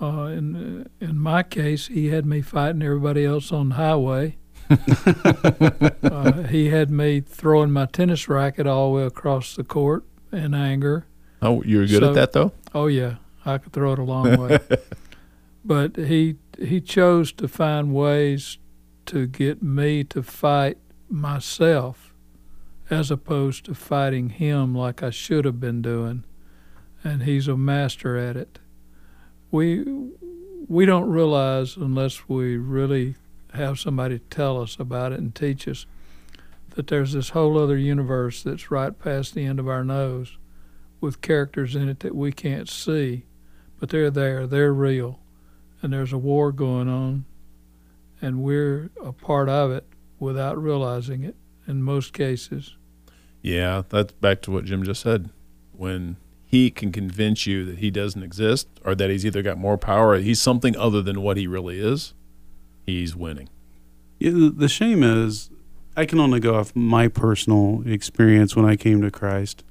Uh, 0.02 0.26
in 0.26 0.90
in 1.02 1.18
my 1.18 1.44
case, 1.44 1.88
he 1.88 2.08
had 2.08 2.26
me 2.26 2.42
fighting 2.42 2.82
everybody 2.82 3.26
else 3.26 3.52
on 3.52 3.70
the 3.70 3.76
highway. 3.76 4.38
uh, 6.04 6.44
he 6.44 6.70
had 6.70 6.90
me 6.92 7.20
throwing 7.22 7.72
my 7.72 7.86
tennis 7.86 8.30
racket 8.30 8.68
all 8.68 8.90
the 8.92 8.96
way 8.98 9.04
across 9.04 9.56
the 9.56 9.64
court 9.64 10.04
in 10.32 10.54
anger. 10.54 11.06
Oh, 11.42 11.64
you're 11.64 11.86
good 11.86 12.02
So- 12.02 12.10
at 12.10 12.16
that 12.16 12.32
though. 12.34 12.52
Oh 12.74 12.88
yeah, 12.88 13.16
I 13.46 13.58
could 13.58 13.74
throw 13.74 13.94
it 13.94 14.00
a 14.00 14.04
long 14.04 14.38
way. 14.38 14.60
but 15.66 15.96
he 15.96 16.36
he 16.58 16.80
chose 16.82 17.32
to 17.34 17.48
find 17.48 17.94
ways 17.94 18.58
to 19.08 19.26
get 19.28 19.64
me 19.64 20.04
to 20.06 20.22
fight 20.22 20.78
myself 21.10 22.14
as 22.90 23.10
opposed 23.12 23.66
to 23.66 23.74
fighting 23.74 24.30
him 24.30 24.76
like 24.76 25.02
I 25.04 25.10
should 25.10 25.46
have 25.46 25.60
been 25.60 25.82
doing. 25.82 26.24
And 27.04 27.24
he's 27.24 27.48
a 27.48 27.58
master 27.58 28.18
at 28.18 28.36
it. 28.36 28.59
We 29.52 29.84
we 30.68 30.86
don't 30.86 31.10
realize 31.10 31.76
unless 31.76 32.30
we 32.30 32.58
really 32.58 33.16
have 33.54 33.80
somebody 33.80 34.20
tell 34.30 34.62
us 34.62 34.78
about 34.80 35.12
it 35.12 35.20
and 35.20 35.34
teach 35.34 35.68
us 35.68 35.88
that 36.76 36.88
there's 36.88 37.14
this 37.14 37.30
whole 37.30 37.58
other 37.58 37.78
universe 37.78 38.44
that's 38.44 38.70
right 38.70 38.98
past 39.00 39.34
the 39.34 39.46
end 39.46 39.60
of 39.60 39.68
our 39.68 39.84
nose 39.84 40.38
with 41.02 41.22
characters 41.22 41.76
in 41.76 41.90
it 41.90 42.02
that 42.02 42.16
we 42.16 42.32
can't 42.32 42.70
see, 42.70 43.26
but 43.80 43.90
they're 43.90 44.12
there, 44.12 44.46
they're 44.46 44.74
real, 44.74 45.20
and 45.82 45.92
there's 45.92 46.14
a 46.14 46.18
war 46.18 46.52
going 46.52 46.88
on, 46.88 47.26
and 48.22 48.44
we're 48.44 48.92
a 49.04 49.12
part 49.12 49.50
of 49.50 49.72
it 49.72 49.86
without 50.20 50.62
realizing 50.62 51.24
it 51.24 51.36
in 51.68 51.82
most 51.82 52.14
cases. 52.14 52.76
Yeah, 53.42 53.84
that's 53.90 54.12
back 54.14 54.42
to 54.44 54.52
what 54.52 54.66
Jim 54.66 54.84
just 54.84 55.02
said. 55.02 55.30
When 55.72 56.18
he 56.50 56.72
can 56.72 56.92
convince 56.92 57.46
you 57.46 57.64
that 57.64 57.78
he 57.78 57.92
doesn't 57.92 58.24
exist 58.24 58.68
or 58.84 58.96
that 58.96 59.12
he's 59.12 59.24
either 59.24 59.44
got 59.44 59.60
more 59.60 59.78
power 59.78 60.10
or 60.10 60.18
he's 60.18 60.42
something 60.42 60.76
other 60.76 61.00
than 61.00 61.22
what 61.22 61.38
he 61.38 61.46
really 61.46 61.80
is, 61.80 62.16
he's 62.88 63.16
winning. 63.16 63.48
Yeah, 64.18 64.32
the, 64.32 64.50
the 64.50 64.68
shame 64.68 65.04
is, 65.04 65.52
I 65.96 66.08
can 66.08 66.20
only 66.20 66.40
go 66.40 66.56
off 66.56 66.76
my 66.76 67.08
personal 67.08 67.84
experience 67.86 68.56
when 68.56 68.66
I 68.66 68.78
came 68.78 69.00
to 69.04 69.12
Christ. 69.12 69.64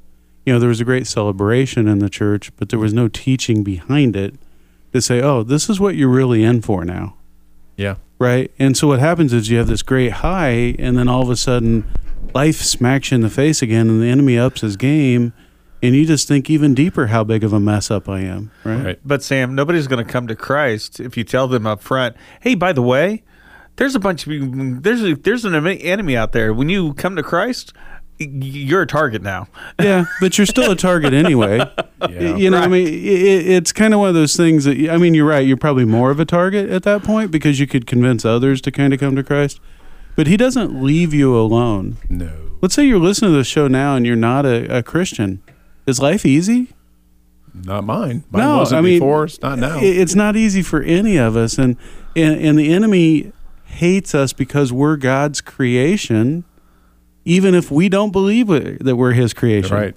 You 0.46 0.52
know, 0.52 0.60
there 0.60 0.68
was 0.68 0.80
a 0.80 0.84
great 0.84 1.08
celebration 1.08 1.88
in 1.88 1.98
the 1.98 2.08
church, 2.08 2.54
but 2.54 2.68
there 2.68 2.78
was 2.78 2.94
no 2.94 3.08
teaching 3.08 3.64
behind 3.64 4.14
it 4.14 4.36
to 4.92 5.02
say, 5.02 5.20
oh, 5.20 5.42
this 5.42 5.68
is 5.68 5.80
what 5.80 5.96
you're 5.96 6.08
really 6.08 6.44
in 6.44 6.62
for 6.62 6.84
now. 6.84 7.16
Yeah. 7.76 7.96
Right. 8.20 8.52
And 8.56 8.76
so 8.76 8.86
what 8.86 9.00
happens 9.00 9.32
is 9.32 9.50
you 9.50 9.58
have 9.58 9.66
this 9.66 9.82
great 9.82 10.12
high, 10.12 10.76
and 10.78 10.96
then 10.96 11.08
all 11.08 11.22
of 11.22 11.30
a 11.30 11.36
sudden 11.36 11.90
life 12.32 12.62
smacks 12.62 13.10
you 13.10 13.16
in 13.16 13.22
the 13.22 13.30
face 13.30 13.62
again, 13.62 13.90
and 13.90 14.00
the 14.00 14.06
enemy 14.06 14.38
ups 14.38 14.60
his 14.60 14.76
game. 14.76 15.32
And 15.82 15.94
you 15.94 16.04
just 16.06 16.26
think 16.26 16.50
even 16.50 16.74
deeper 16.74 17.06
how 17.06 17.22
big 17.22 17.44
of 17.44 17.52
a 17.52 17.60
mess 17.60 17.90
up 17.90 18.08
I 18.08 18.20
am, 18.20 18.50
right? 18.64 18.84
Right. 18.84 18.98
But 19.04 19.22
Sam, 19.22 19.54
nobody's 19.54 19.86
going 19.86 20.04
to 20.04 20.10
come 20.10 20.26
to 20.26 20.34
Christ 20.34 20.98
if 20.98 21.16
you 21.16 21.22
tell 21.24 21.46
them 21.46 21.66
up 21.66 21.82
front, 21.82 22.16
"Hey, 22.40 22.54
by 22.56 22.72
the 22.72 22.82
way, 22.82 23.22
there's 23.76 23.94
a 23.94 24.00
bunch 24.00 24.26
of 24.26 24.82
there's 24.82 25.02
a, 25.02 25.14
there's 25.14 25.44
an 25.44 25.54
enemy 25.66 26.16
out 26.16 26.32
there. 26.32 26.52
When 26.52 26.68
you 26.68 26.94
come 26.94 27.14
to 27.14 27.22
Christ, 27.22 27.72
you're 28.18 28.82
a 28.82 28.86
target 28.88 29.22
now." 29.22 29.46
Yeah, 29.80 30.06
but 30.20 30.36
you're 30.36 30.46
still 30.48 30.72
a 30.72 30.76
target 30.76 31.12
anyway. 31.14 31.60
Yeah. 32.08 32.36
you 32.36 32.48
know, 32.48 32.58
I 32.58 32.68
mean, 32.68 32.86
it, 32.86 33.46
it's 33.48 33.72
kind 33.72 33.92
of 33.92 33.98
one 33.98 34.08
of 34.08 34.14
those 34.14 34.36
things 34.36 34.64
that 34.64 34.78
I 34.88 34.96
mean, 34.98 35.14
you're 35.14 35.26
right. 35.26 35.44
You're 35.44 35.56
probably 35.56 35.84
more 35.84 36.12
of 36.12 36.20
a 36.20 36.24
target 36.24 36.70
at 36.70 36.84
that 36.84 37.02
point 37.02 37.32
because 37.32 37.58
you 37.58 37.66
could 37.66 37.86
convince 37.88 38.24
others 38.24 38.60
to 38.62 38.70
kind 38.70 38.94
of 38.94 39.00
come 39.00 39.16
to 39.16 39.24
Christ. 39.24 39.60
But 40.14 40.28
He 40.28 40.36
doesn't 40.36 40.80
leave 40.80 41.12
you 41.12 41.36
alone. 41.36 41.96
No. 42.08 42.30
Let's 42.60 42.74
say 42.74 42.84
you're 42.84 42.98
listening 43.00 43.32
to 43.32 43.36
the 43.36 43.44
show 43.44 43.66
now 43.66 43.96
and 43.96 44.06
you're 44.06 44.14
not 44.16 44.46
a, 44.46 44.78
a 44.78 44.82
Christian. 44.82 45.42
Is 45.88 45.98
life 46.00 46.26
easy? 46.26 46.68
Not 47.54 47.84
mine. 47.84 48.24
Mine 48.30 48.42
no, 48.42 48.58
wasn't 48.58 48.78
I 48.78 48.82
mean, 48.82 48.98
before. 48.98 49.24
It's 49.24 49.40
not 49.40 49.58
now. 49.58 49.78
It's 49.80 50.14
not 50.14 50.36
easy 50.36 50.62
for 50.62 50.82
any 50.82 51.16
of 51.16 51.34
us, 51.36 51.58
and 51.58 51.76
and, 52.14 52.38
and 52.40 52.58
the 52.58 52.72
enemy 52.72 53.32
hates 53.64 54.14
us 54.14 54.32
because 54.32 54.72
we're 54.72 54.96
God's 54.96 55.40
creation, 55.40 56.44
even 57.24 57.54
if 57.54 57.70
we 57.70 57.88
don't 57.88 58.10
believe 58.12 58.50
it- 58.50 58.84
that 58.84 58.96
we're 58.96 59.12
His 59.12 59.32
creation. 59.32 59.74
right. 59.74 59.94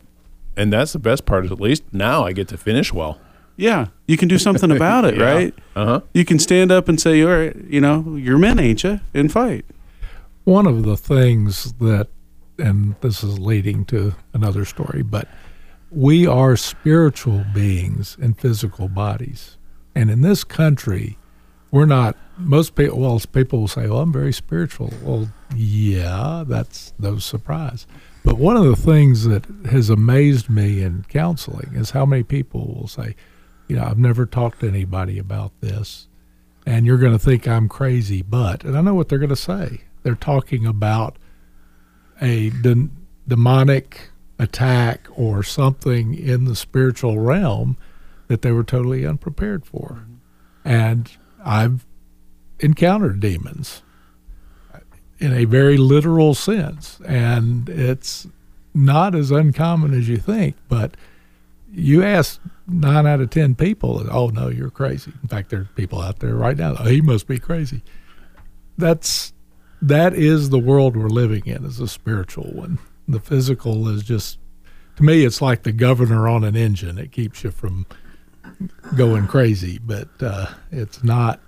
And 0.58 0.72
that's 0.72 0.92
the 0.94 1.00
best 1.00 1.26
part 1.26 1.46
is 1.46 1.52
at 1.52 1.62
least 1.62 1.84
now 1.94 2.26
I 2.26 2.34
get 2.34 2.48
to 2.50 2.58
finish 2.58 2.92
well. 2.94 3.20
Yeah, 3.58 3.88
you 4.08 4.18
can 4.18 4.28
do 4.28 4.38
something 4.38 4.70
about 4.72 5.06
it, 5.06 5.16
Yeah. 5.18 5.24
right? 5.34 5.54
Uh 5.76 5.86
huh. 5.86 6.02
You 6.14 6.26
can 6.26 6.40
stand 6.40 6.72
up 6.72 6.88
and 6.90 7.00
say, 7.00 7.22
"All 7.22 7.30
right, 7.32 7.56
you 7.70 7.80
know, 7.82 8.16
you're 8.18 8.38
men, 8.38 8.60
ain't 8.60 8.84
you?" 8.84 9.00
and 9.14 9.32
fight. 9.32 9.66
One 10.46 10.66
of 10.68 10.84
the 10.84 10.98
things 10.98 11.74
that, 11.74 12.08
and 12.58 12.96
this 13.02 13.24
is 13.24 13.40
leading 13.40 13.86
to 13.86 14.14
another 14.34 14.66
story, 14.66 15.04
but 15.04 15.28
we 15.92 16.26
are 16.26 16.56
spiritual 16.56 17.44
beings 17.54 18.18
in 18.20 18.34
physical 18.34 18.88
bodies. 18.88 19.58
And 19.94 20.10
in 20.10 20.22
this 20.22 20.44
country, 20.44 21.18
we're 21.70 21.86
not, 21.86 22.18
most 22.38 22.76
people, 22.76 23.00
well, 23.00 23.20
people 23.32 23.60
will 23.60 23.68
say, 23.68 23.88
well, 23.88 24.00
I'm 24.00 24.14
very 24.14 24.34
spiritual. 24.34 24.94
Well, 25.04 25.30
yeah, 25.56 26.44
that's 26.48 26.94
no 26.98 27.18
surprise. 27.18 27.86
But 28.24 28.38
one 28.38 28.56
of 28.56 28.66
the 28.66 28.76
things 28.76 29.26
that 29.26 29.46
has 29.70 29.90
amazed 29.90 30.50
me 30.50 30.82
in 30.82 31.06
counseling 31.10 31.74
is 31.74 31.92
how 31.92 32.06
many 32.06 32.24
people 32.24 32.74
will 32.74 32.88
say, 32.88 33.16
you 33.68 33.76
know, 33.76 33.84
I've 33.84 33.98
never 33.98 34.26
talked 34.26 34.62
to 34.62 34.68
anybody 34.68 35.18
about 35.18 35.52
this 35.62 36.08
and 36.66 36.86
you're 36.86 36.98
going 36.98 37.14
to 37.14 37.20
think 37.20 37.48
I'm 37.48 37.68
crazy, 37.68 38.22
but, 38.22 38.64
and 38.64 38.78
I 38.78 38.82
know 38.82 38.94
what 38.94 39.10
they're 39.10 39.20
going 39.20 39.30
to 39.30 39.36
say. 39.36 39.82
They're 40.04 40.16
talking 40.16 40.66
about 40.66 41.18
a 42.22 42.50
de- 42.50 42.90
demonic 43.28 44.11
attack 44.42 45.08
or 45.16 45.44
something 45.44 46.14
in 46.16 46.46
the 46.46 46.56
spiritual 46.56 47.20
realm 47.20 47.78
that 48.28 48.42
they 48.42 48.52
were 48.52 48.64
totally 48.64 49.06
unprepared 49.06 49.66
for. 49.66 50.02
Mm-hmm. 50.02 50.14
And 50.66 51.12
I've 51.46 51.86
encountered 52.60 53.20
demons 53.20 53.84
in 55.20 55.34
a 55.34 55.46
very 55.46 55.78
literal 55.78 56.34
sense, 56.34 57.00
and 57.06 57.70
it's 57.70 58.28
not 58.74 59.14
as 59.14 59.30
uncommon 59.30 59.94
as 59.94 60.10
you 60.10 60.18
think, 60.18 60.56
but 60.68 60.98
you 61.72 62.04
ask 62.04 62.42
nine 62.68 63.06
out 63.06 63.22
of 63.22 63.30
ten 63.30 63.54
people, 63.54 64.04
oh 64.12 64.30
no, 64.30 64.50
you're 64.50 64.72
crazy. 64.72 65.14
In 65.22 65.28
fact, 65.28 65.50
there 65.50 65.62
are 65.62 65.70
people 65.76 66.02
out 66.02 66.20
there 66.20 66.36
right 66.36 66.58
now. 66.58 66.76
Oh, 66.80 66.86
he 66.86 67.02
must 67.02 67.28
be 67.28 67.38
crazy. 67.38 67.84
That's 68.78 69.34
that 69.82 70.14
is 70.14 70.50
the 70.50 70.60
world 70.60 70.98
we're 70.98 71.08
living 71.08 71.46
in. 71.46 71.66
Is 71.66 71.80
a 71.80 71.88
spiritual 71.88 72.52
one. 72.52 72.80
The 73.12 73.20
physical 73.20 73.88
is 73.88 74.04
just 74.04 74.40
to 74.98 75.04
me, 75.04 75.26
it's 75.26 75.42
like 75.42 75.64
the 75.64 75.72
governor 75.72 76.28
on 76.28 76.44
an 76.44 76.56
engine. 76.56 76.98
It 76.98 77.12
keeps 77.12 77.44
you 77.44 77.52
from 77.52 77.86
going 78.96 79.28
crazy, 79.28 79.80
but 79.80 80.10
uh, 80.22 80.48
it's 80.72 81.04
not 81.04 81.40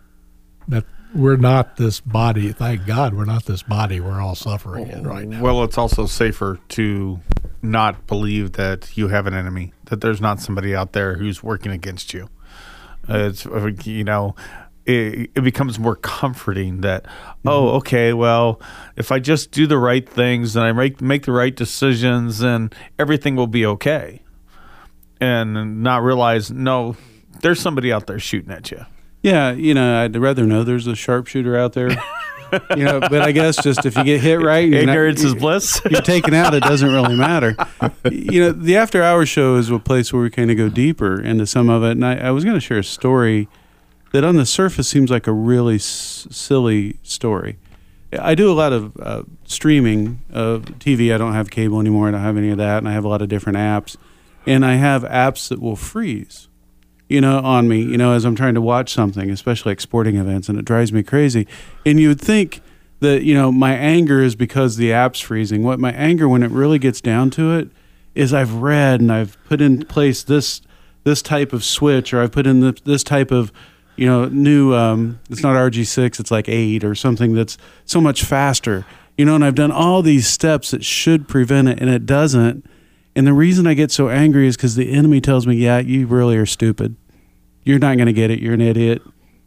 that 0.67 0.85
we're 1.13 1.37
not 1.37 1.77
this 1.77 1.99
body. 1.99 2.51
Thank 2.51 2.85
God, 2.85 3.13
we're 3.13 3.25
not 3.25 3.45
this 3.45 3.61
body 3.61 3.99
we're 3.99 4.21
all 4.21 4.35
suffering 4.35 4.87
in 4.87 5.05
right 5.05 5.27
now. 5.27 5.41
Well, 5.41 5.63
it's 5.63 5.77
also 5.77 6.05
safer 6.05 6.59
to 6.69 7.19
not 7.61 8.07
believe 8.07 8.53
that 8.53 8.97
you 8.97 9.09
have 9.09 9.27
an 9.27 9.33
enemy, 9.33 9.73
that 9.85 10.01
there's 10.01 10.21
not 10.21 10.39
somebody 10.39 10.75
out 10.75 10.93
there 10.93 11.15
who's 11.15 11.43
working 11.43 11.71
against 11.71 12.13
you. 12.13 12.29
It's 13.07 13.45
you 13.85 14.03
know, 14.03 14.35
it, 14.85 15.31
it 15.35 15.43
becomes 15.43 15.79
more 15.79 15.95
comforting 15.95 16.81
that 16.81 17.05
oh, 17.45 17.67
mm-hmm. 17.67 17.77
okay, 17.77 18.13
well, 18.13 18.61
if 18.95 19.11
I 19.11 19.19
just 19.19 19.51
do 19.51 19.65
the 19.65 19.77
right 19.77 20.07
things 20.07 20.55
and 20.55 20.65
I 20.65 20.71
make 20.71 21.01
make 21.01 21.23
the 21.23 21.31
right 21.31 21.55
decisions, 21.55 22.39
then 22.39 22.71
everything 22.99 23.35
will 23.35 23.47
be 23.47 23.65
okay. 23.65 24.21
And 25.21 25.81
not 25.83 26.03
realize 26.03 26.51
no, 26.51 26.97
there's 27.41 27.61
somebody 27.61 27.93
out 27.93 28.07
there 28.07 28.19
shooting 28.19 28.51
at 28.51 28.71
you. 28.71 28.85
Yeah, 29.21 29.53
you 29.53 29.73
know, 29.73 30.01
I'd 30.01 30.15
rather 30.17 30.45
know 30.45 30.63
there's 30.63 30.87
a 30.87 30.95
sharpshooter 30.95 31.57
out 31.57 31.73
there. 31.73 31.89
you 32.75 32.83
know, 32.83 32.99
but 32.99 33.21
I 33.21 33.31
guess 33.31 33.63
just 33.63 33.85
if 33.85 33.95
you 33.95 34.03
get 34.03 34.19
hit 34.19 34.41
right, 34.41 34.69
not- 34.69 34.81
Ignorance 34.81 35.23
is 35.23 35.33
bliss. 35.33 35.81
you're 35.89 36.01
taken 36.01 36.33
out, 36.33 36.53
it 36.53 36.63
doesn't 36.63 36.91
really 36.91 37.15
matter. 37.15 37.55
You 38.11 38.41
know, 38.41 38.51
the 38.51 38.75
after 38.75 39.01
hours 39.01 39.29
show 39.29 39.55
is 39.55 39.69
a 39.69 39.79
place 39.79 40.11
where 40.11 40.21
we 40.21 40.29
kind 40.29 40.51
of 40.51 40.57
go 40.57 40.67
deeper 40.67 41.21
into 41.21 41.47
some 41.47 41.69
of 41.69 41.83
it. 41.83 41.91
And 41.91 42.05
I, 42.05 42.15
I 42.15 42.31
was 42.31 42.43
going 42.43 42.55
to 42.55 42.61
share 42.61 42.79
a 42.79 42.83
story 42.83 43.47
that 44.13 44.23
on 44.23 44.37
the 44.37 44.45
surface 44.45 44.87
seems 44.87 45.11
like 45.11 45.27
a 45.27 45.33
really 45.33 45.75
s- 45.75 46.27
silly 46.31 46.99
story. 47.03 47.57
I 48.17 48.35
do 48.35 48.49
a 48.49 48.53
lot 48.53 48.71
of 48.71 48.95
uh, 48.97 49.23
streaming 49.43 50.21
of 50.31 50.61
TV. 50.79 51.13
I 51.13 51.17
don't 51.17 51.33
have 51.33 51.49
cable 51.49 51.79
anymore. 51.79 52.07
I 52.07 52.11
don't 52.11 52.21
have 52.21 52.37
any 52.37 52.51
of 52.51 52.57
that. 52.59 52.77
And 52.77 52.87
I 52.87 52.93
have 52.93 53.03
a 53.03 53.07
lot 53.07 53.21
of 53.21 53.27
different 53.27 53.57
apps. 53.57 53.97
And 54.45 54.65
I 54.65 54.75
have 54.75 55.03
apps 55.03 55.49
that 55.49 55.59
will 55.59 55.75
freeze, 55.75 56.47
you 57.09 57.21
know, 57.21 57.39
on 57.39 57.67
me, 57.67 57.81
you 57.81 57.97
know, 57.97 58.13
as 58.13 58.23
I'm 58.23 58.35
trying 58.35 58.53
to 58.53 58.61
watch 58.61 58.93
something, 58.93 59.29
especially 59.31 59.71
like 59.71 59.81
sporting 59.81 60.17
events. 60.17 60.47
And 60.47 60.59
it 60.59 60.65
drives 60.65 60.93
me 60.93 61.01
crazy. 61.01 61.47
And 61.85 61.99
you 61.99 62.09
would 62.09 62.21
think, 62.21 62.61
that 63.03 63.23
you 63.23 63.33
know 63.35 63.51
my 63.51 63.75
anger 63.75 64.23
is 64.23 64.33
because 64.33 64.77
the 64.77 64.91
app's 64.91 65.19
freezing. 65.19 65.61
What 65.61 65.79
my 65.79 65.91
anger, 65.91 66.27
when 66.27 66.41
it 66.41 66.51
really 66.51 66.79
gets 66.79 67.01
down 67.01 67.29
to 67.31 67.53
it, 67.53 67.67
is 68.15 68.33
I've 68.33 68.53
read 68.53 69.01
and 69.01 69.11
I've 69.11 69.37
put 69.43 69.61
in 69.61 69.85
place 69.85 70.23
this 70.23 70.61
this 71.03 71.21
type 71.21 71.53
of 71.53 71.63
switch, 71.63 72.13
or 72.13 72.21
I've 72.21 72.31
put 72.31 72.47
in 72.47 72.75
this 72.85 73.03
type 73.03 73.29
of 73.29 73.51
you 73.95 74.05
know 74.05 74.25
new. 74.25 74.73
Um, 74.73 75.19
it's 75.29 75.43
not 75.43 75.55
RG 75.55 75.85
six, 75.85 76.19
it's 76.19 76.31
like 76.31 76.49
eight 76.49 76.83
or 76.83 76.95
something 76.95 77.33
that's 77.33 77.57
so 77.85 78.01
much 78.01 78.23
faster. 78.23 78.85
You 79.17 79.25
know, 79.25 79.35
and 79.35 79.45
I've 79.45 79.55
done 79.55 79.71
all 79.71 80.01
these 80.01 80.27
steps 80.27 80.71
that 80.71 80.83
should 80.83 81.27
prevent 81.27 81.67
it, 81.67 81.79
and 81.79 81.89
it 81.89 82.05
doesn't. 82.05 82.65
And 83.15 83.27
the 83.27 83.33
reason 83.33 83.67
I 83.67 83.75
get 83.75 83.91
so 83.91 84.09
angry 84.09 84.47
is 84.47 84.57
because 84.57 84.75
the 84.75 84.91
enemy 84.91 85.21
tells 85.21 85.45
me, 85.45 85.55
"Yeah, 85.55 85.79
you 85.79 86.07
really 86.07 86.35
are 86.37 86.45
stupid. 86.45 86.95
You're 87.63 87.79
not 87.79 87.97
going 87.97 88.07
to 88.07 88.13
get 88.13 88.31
it. 88.31 88.39
You're 88.39 88.55
an 88.55 88.61
idiot. 88.61 89.01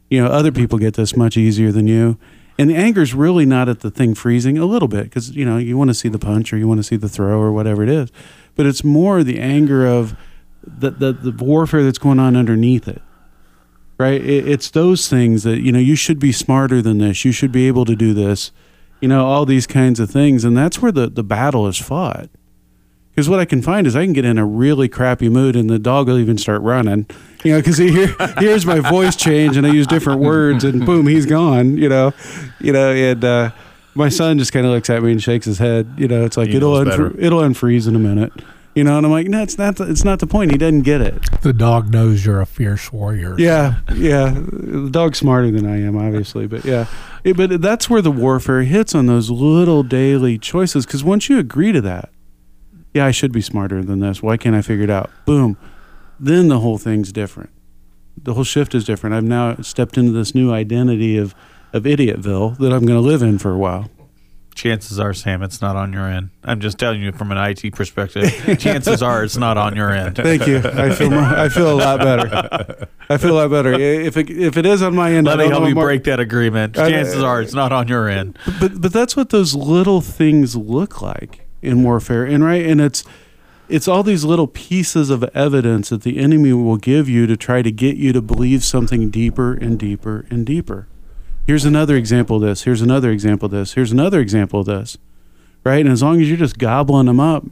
You 0.09 0.23
know, 0.23 0.31
other 0.31 0.53
people 0.53 0.79
get 0.79 0.95
this 0.95 1.17
much 1.17 1.37
easier 1.37 1.73
than 1.73 1.87
you." 1.89 2.19
And 2.59 2.71
the 2.71 2.77
anger 2.77 3.03
is 3.03 3.13
really 3.13 3.45
not 3.45 3.69
at 3.69 3.81
the 3.81 3.91
thing 3.91 4.15
freezing 4.15 4.57
a 4.57 4.65
little 4.65 4.89
bit 4.89 5.05
because 5.05 5.31
you 5.31 5.45
know 5.45 5.59
you 5.59 5.77
want 5.77 5.89
to 5.89 5.95
see 5.95 6.09
the 6.09 6.19
punch 6.19 6.53
or 6.53 6.57
you 6.57 6.67
want 6.67 6.79
to 6.79 6.85
see 6.85 6.97
the 6.97 7.09
throw 7.09 7.39
or 7.39 7.53
whatever 7.53 7.83
it 7.83 7.89
is, 7.89 8.11
but 8.55 8.67
it's 8.67 8.83
more 8.83 9.23
the 9.23 9.39
anger 9.39 9.87
of 9.87 10.17
the 10.67 10.91
the, 10.91 11.13
the 11.13 11.45
warfare 11.45 11.83
that's 11.83 11.99
going 11.99 12.19
on 12.19 12.37
underneath 12.37 12.89
it. 12.89 13.03
Right? 13.99 14.21
It, 14.21 14.49
it's 14.49 14.71
those 14.71 15.09
things 15.09 15.43
that 15.45 15.61
you 15.61 15.73
know 15.73 15.79
you 15.79 15.97
should 15.97 16.19
be 16.19 16.33
smarter 16.33 16.83
than 16.83 16.99
this. 16.99 17.25
You 17.25 17.33
should 17.33 17.53
be 17.53 17.67
able 17.67 17.85
to 17.87 17.97
do 17.97 18.13
this. 18.15 18.53
You 19.01 19.09
know 19.09 19.27
all 19.27 19.47
these 19.47 19.67
kinds 19.67 20.01
of 20.01 20.11
things, 20.11 20.45
and 20.45 20.57
that's 20.57 20.81
where 20.81 20.93
the 20.93 21.09
the 21.09 21.25
battle 21.25 21.67
is 21.67 21.79
fought. 21.79 22.29
Because 23.17 23.31
what 23.31 23.41
I 23.41 23.47
can 23.47 23.63
find 23.63 23.87
is 23.87 23.97
I 23.97 24.05
can 24.05 24.13
get 24.13 24.27
in 24.27 24.37
a 24.37 24.45
really 24.45 24.91
crappy 24.91 25.31
mood, 25.31 25.57
and 25.57 25.71
the 25.71 25.79
dog 25.79 26.07
will 26.07 26.19
even 26.19 26.37
start 26.37 26.61
running. 26.61 27.07
You 27.45 27.53
know, 27.53 27.59
because 27.61 27.79
he 27.79 27.91
hear, 27.91 28.15
hears 28.39 28.67
my 28.67 28.81
voice 28.81 29.17
change, 29.17 29.57
and 29.57 29.67
I 29.67 29.71
use 29.71 29.87
different 29.87 30.21
words, 30.21 30.65
and 30.65 30.85
boom, 30.85 31.07
he's 31.07 31.25
gone. 31.25 31.79
You 31.79 31.89
know, 31.89 32.13
you 32.61 32.75
know, 32.75 32.93
and 32.93 33.25
uh, 33.25 33.51
my 33.95 34.11
son 34.11 34.39
just 34.39 34.53
kind 34.53 34.67
of 34.67 34.73
looks 34.73 34.91
at 34.91 35.03
me 35.03 35.13
and 35.13 35.23
shakes 35.23 35.47
his 35.47 35.59
head. 35.59 35.95
You 35.97 36.09
know, 36.09 36.27
it's 36.27 36.37
like 36.37 36.51
it'll 36.51 36.75
knows 36.75 36.89
unfr- 36.89 37.13
better. 37.13 37.21
it'll 37.21 37.41
unfreeze 37.41 37.89
in 37.89 37.97
a 37.97 37.99
minute. 37.99 38.33
You 38.77 38.85
know, 38.85 38.99
and 38.99 39.07
I'm 39.07 39.11
like, 39.11 39.27
no, 39.27 39.43
it's 39.43 39.57
not. 39.59 39.77
The, 39.77 39.91
it's 39.91 40.05
not 40.05 40.19
the 40.21 40.27
point. 40.27 40.53
He 40.53 40.59
doesn't 40.59 40.83
get 40.83 41.01
it. 41.01 41.15
the 41.43 41.53
dog 41.55 41.91
knows 41.91 42.25
you're 42.27 42.41
a 42.43 42.47
fierce 42.47 42.93
warrior. 42.93 43.35
Yeah, 43.39 43.81
yeah. 43.95 44.35
The 44.37 44.89
dog's 44.91 45.19
smarter 45.19 45.51
than 45.51 45.67
I 45.67 45.81
am, 45.83 45.97
obviously, 45.97 46.47
but 46.47 46.65
yeah. 46.65 46.87
It- 47.25 47.37
but 47.39 47.61
that's 47.63 47.89
where 47.91 48.03
the 48.03 48.11
warfare 48.13 48.63
hits 48.63 48.95
on 48.95 49.07
those 49.07 49.31
little 49.31 49.83
daily 49.83 50.37
choices. 50.39 50.85
Because 50.87 51.03
once 51.03 51.29
you 51.29 51.39
agree 51.39 51.73
to 51.73 51.81
that, 51.81 52.11
yeah, 52.95 53.07
I 53.07 53.11
should 53.11 53.33
be 53.33 53.41
smarter 53.41 53.83
than 53.83 54.01
this. 54.01 54.23
Why 54.23 54.37
can't 54.37 54.55
I 54.55 54.63
figure 54.63 54.85
it 54.85 54.91
out? 54.91 55.11
Boom. 55.25 55.57
then 56.21 56.49
the 56.49 56.61
whole 56.61 56.79
thing's 56.79 57.13
different. 57.13 57.51
The 58.23 58.35
whole 58.35 58.45
shift 58.45 58.75
is 58.75 58.85
different. 58.85 59.15
I've 59.15 59.25
now 59.25 59.57
stepped 59.57 59.99
into 59.99 60.13
this 60.13 60.35
new 60.35 60.53
identity 60.53 61.17
of 61.19 61.35
of 61.73 61.83
idiotville 61.85 62.57
that 62.59 62.73
I'm 62.73 62.87
going 62.87 63.01
to 63.01 63.07
live 63.07 63.23
in 63.23 63.39
for 63.39 63.53
a 63.53 63.59
while. 63.59 63.91
Chances 64.57 64.99
are, 64.99 65.13
Sam, 65.15 65.43
it's 65.43 65.61
not 65.61 65.77
on 65.77 65.93
your 65.93 66.09
end. 66.09 66.31
I'm 66.43 66.61
just 66.61 66.79
telling 66.79 67.03
you 67.03 67.13
from 67.13 67.31
an 67.31 67.37
IT 67.39 67.75
perspective. 67.75 68.59
Chances 68.59 69.03
are, 69.03 69.23
it's 69.23 69.37
not 69.37 69.57
on 69.59 69.77
your 69.77 69.91
end. 69.91 70.17
Thank 70.17 70.47
you. 70.47 70.59
I 70.65 70.91
feel 70.95 71.11
more, 71.11 71.21
I 71.21 71.49
feel 71.51 71.71
a 71.73 71.77
lot 71.79 72.01
better. 72.01 72.89
I 73.11 73.19
feel 73.19 73.33
a 73.39 73.39
lot 73.43 73.51
better. 73.51 73.75
If 73.75 74.17
it, 74.17 74.31
if 74.31 74.57
it 74.57 74.65
is 74.67 74.83
on 74.83 74.95
my 74.95 75.13
end, 75.13 75.29
I 75.29 75.33
Let 75.33 75.39
me 75.39 75.43
don't 75.45 75.51
help 75.53 75.63
know 75.65 75.69
you 75.69 75.75
break 75.75 76.05
that 76.05 76.21
agreement. 76.21 76.79
I- 76.79 76.91
Chances 76.91 77.23
are, 77.23 77.41
it's 77.43 77.53
not 77.55 77.71
on 77.71 77.87
your 77.87 78.09
end. 78.09 78.39
but 78.59 78.81
but 78.81 78.93
that's 78.95 79.15
what 79.15 79.29
those 79.31 79.55
little 79.55 80.01
things 80.01 80.57
look 80.57 81.01
like 81.03 81.47
in 81.63 81.83
warfare 81.83 82.25
and 82.25 82.45
right 82.45 82.65
and 82.65 82.81
it's 82.81 83.03
it's 83.69 83.89
all 83.89 84.03
these 84.03 84.25
little 84.25 84.47
pieces 84.47 85.11
of 85.11 85.25
evidence 85.35 85.89
that 85.89 86.03
the 86.03 86.19
enemy 86.19 86.53
will 86.53 86.77
give 86.77 87.09
you 87.09 87.27
to 87.27 87.37
try 87.37 87.61
to 87.63 87.71
get 87.73 87.97
you 87.97 88.13
to 88.13 88.23
believe 88.23 88.63
something 88.63 89.11
deeper 89.11 89.53
and 89.55 89.79
deeper 89.79 90.25
and 90.31 90.47
deeper 90.47 90.87
here's 91.47 91.65
another 91.65 91.97
example 91.97 92.37
of 92.37 92.43
this. 92.43 92.65
Here's 92.65 92.83
another 92.83 93.11
example 93.11 93.47
of 93.47 93.53
this. 93.53 93.75
Here's 93.75 93.93
another 93.93 94.21
example 94.21 94.61
of 94.61 94.67
this. 94.67 94.99
Right? 95.65 95.85
And 95.85 95.93
as 95.93 96.03
long 96.03 96.21
as 96.21 96.29
you're 96.29 96.37
just 96.37 96.59
gobbling 96.59 97.07
them 97.07 97.21
up 97.21 97.45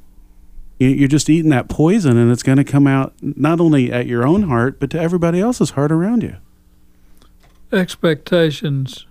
you- 0.78 0.88
you're 0.88 1.08
just 1.08 1.30
eating 1.30 1.50
that 1.50 1.68
poison 1.68 2.16
and 2.16 2.30
it's 2.30 2.42
going 2.42 2.58
to 2.58 2.64
come 2.64 2.86
out 2.86 3.14
not 3.22 3.60
only 3.60 3.92
at 3.92 4.06
your 4.06 4.26
own 4.26 4.44
heart 4.44 4.80
but 4.80 4.90
to 4.90 5.00
everybody 5.00 5.40
else's 5.40 5.70
heart 5.70 5.92
around 5.92 6.22
you. 6.22 6.36
Expectations 7.72 9.06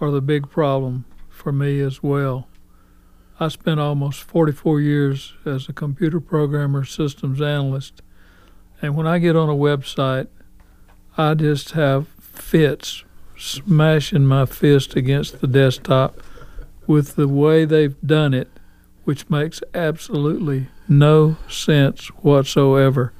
are 0.00 0.10
the 0.10 0.20
big 0.20 0.48
problem 0.50 1.04
for 1.28 1.52
me 1.52 1.80
as 1.80 2.02
well. 2.02 2.46
I 3.38 3.48
spent 3.48 3.80
almost 3.80 4.22
44 4.22 4.80
years 4.80 5.34
as 5.46 5.68
a 5.68 5.72
computer 5.72 6.20
programmer, 6.20 6.84
systems 6.84 7.40
analyst, 7.40 8.02
and 8.82 8.94
when 8.94 9.06
I 9.06 9.18
get 9.18 9.36
on 9.36 9.48
a 9.48 9.54
website, 9.54 10.28
I 11.16 11.34
just 11.34 11.72
have 11.72 12.08
fits 12.18 13.04
smashing 13.40 14.26
my 14.26 14.44
fist 14.44 14.94
against 14.94 15.40
the 15.40 15.46
desktop 15.46 16.20
with 16.86 17.16
the 17.16 17.26
way 17.26 17.64
they've 17.64 18.00
done 18.02 18.34
it, 18.34 18.48
which 19.04 19.30
makes 19.30 19.62
absolutely 19.74 20.68
no 20.88 21.36
sense 21.48 22.08
whatsoever. 22.22 23.12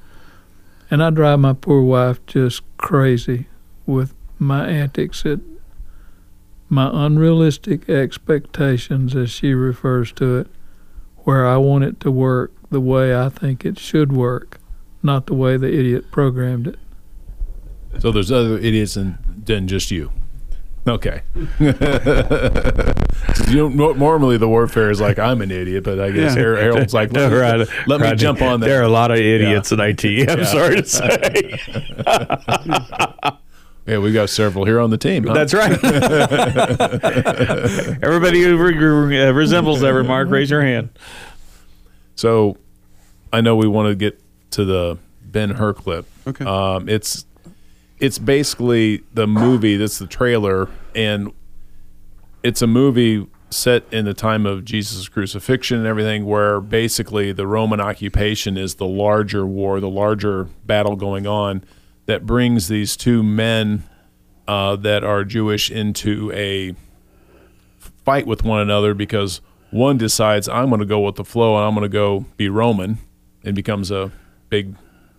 And 0.91 1.01
I 1.03 1.09
drive 1.09 1.39
my 1.39 1.53
poor 1.53 1.81
wife 1.81 2.23
just 2.27 2.61
crazy 2.77 3.47
with 3.85 4.13
my 4.37 4.67
antics 4.67 5.25
at 5.25 5.39
my 6.69 6.89
unrealistic 6.93 7.89
expectations, 7.89 9.15
as 9.15 9.29
she 9.29 9.53
refers 9.53 10.11
to 10.13 10.37
it, 10.37 10.47
where 11.17 11.45
I 11.47 11.57
want 11.57 11.83
it 11.83 11.99
to 12.01 12.11
work 12.11 12.53
the 12.69 12.79
way 12.79 13.15
I 13.15 13.29
think 13.29 13.65
it 13.65 13.77
should 13.77 14.13
work, 14.13 14.59
not 15.03 15.25
the 15.25 15.33
way 15.33 15.57
the 15.57 15.67
idiot 15.67 16.11
programmed 16.11 16.67
it. 16.67 16.79
So 17.99 18.11
there's 18.11 18.31
other 18.31 18.57
idiots 18.57 18.93
than, 18.93 19.17
than 19.43 19.67
just 19.67 19.91
you. 19.91 20.11
Okay. 20.87 21.21
you 21.59 21.71
know, 23.69 23.69
normally 23.93 24.37
the 24.37 24.47
warfare 24.47 24.89
is 24.89 24.99
like 24.99 25.19
I'm 25.19 25.41
an 25.41 25.51
idiot, 25.51 25.83
but 25.83 25.99
I 25.99 26.09
guess 26.09 26.35
Yeah. 26.35 26.41
Har- 26.41 26.55
Harold's 26.55 26.93
like, 26.93 27.11
let, 27.13 27.67
let 27.87 28.01
me 28.01 28.15
jump 28.15 28.41
on 28.41 28.61
that. 28.61 28.65
There 28.67 28.79
are 28.79 28.85
a 28.85 28.89
lot 28.89 29.11
of 29.11 29.17
idiots 29.17 29.71
in 29.71 29.79
IT. 29.79 30.03
I'm 30.29 30.39
Yeah. 30.39 30.43
sorry 30.45 30.81
to 30.81 30.87
say. 30.87 31.59
Yeah, 33.87 33.97
we've 33.97 34.13
got 34.13 34.29
several 34.29 34.63
here 34.65 34.79
on 34.79 34.91
the 34.91 34.97
team. 34.97 35.25
huh? 35.25 35.33
That's 35.33 35.55
right. 35.55 35.71
Everybody 38.03 38.43
who 38.43 38.55
re- 38.55 38.75
re- 38.77 39.21
uh, 39.27 39.31
resembles 39.31 39.81
that 39.81 39.93
remark, 39.93 40.29
raise 40.29 40.51
your 40.51 40.61
hand. 40.61 40.89
So 42.15 42.57
I 43.33 43.41
know 43.41 43.55
we 43.55 43.67
want 43.67 43.89
to 43.89 43.95
get 43.95 44.21
to 44.51 44.65
the 44.65 44.99
Ben 45.23 45.49
Hur 45.49 45.73
clip. 45.73 46.05
Okay. 46.27 46.45
Um, 46.45 46.87
it's 46.89 47.25
it's 48.01 48.17
basically 48.17 49.03
the 49.13 49.27
movie. 49.27 49.77
That's 49.77 49.99
the 49.99 50.07
trailer, 50.07 50.67
and 50.95 51.31
it's 52.43 52.61
a 52.61 52.67
movie 52.67 53.27
set 53.51 53.83
in 53.91 54.05
the 54.05 54.13
time 54.13 54.45
of 54.45 54.65
Jesus' 54.65 55.07
crucifixion 55.07 55.77
and 55.77 55.87
everything, 55.87 56.25
where 56.25 56.59
basically 56.59 57.31
the 57.31 57.45
Roman 57.45 57.79
occupation 57.79 58.57
is 58.57 58.75
the 58.75 58.87
larger 58.87 59.45
war, 59.45 59.79
the 59.79 59.89
larger 59.89 60.45
battle 60.65 60.95
going 60.95 61.27
on 61.27 61.63
that 62.07 62.25
brings 62.25 62.67
these 62.67 62.97
two 62.97 63.21
men 63.21 63.83
uh, 64.47 64.75
that 64.77 65.03
are 65.03 65.23
Jewish 65.23 65.69
into 65.69 66.31
a 66.33 66.75
fight 68.03 68.25
with 68.25 68.43
one 68.43 68.61
another 68.61 68.95
because 68.95 69.41
one 69.69 69.97
decides 69.97 70.49
I'm 70.49 70.69
going 70.69 70.79
to 70.79 70.87
go 70.87 71.01
with 71.01 71.15
the 71.15 71.23
flow 71.23 71.55
and 71.55 71.65
I'm 71.65 71.75
going 71.75 71.83
to 71.83 71.89
go 71.89 72.25
be 72.35 72.49
Roman 72.49 72.97
and 73.43 73.55
becomes 73.55 73.91
a 73.91 74.11
big 74.49 74.75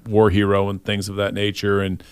war 0.06 0.30
hero 0.30 0.68
and 0.68 0.84
things 0.84 1.08
of 1.08 1.14
that 1.16 1.32
nature 1.32 1.80
and 1.80 2.02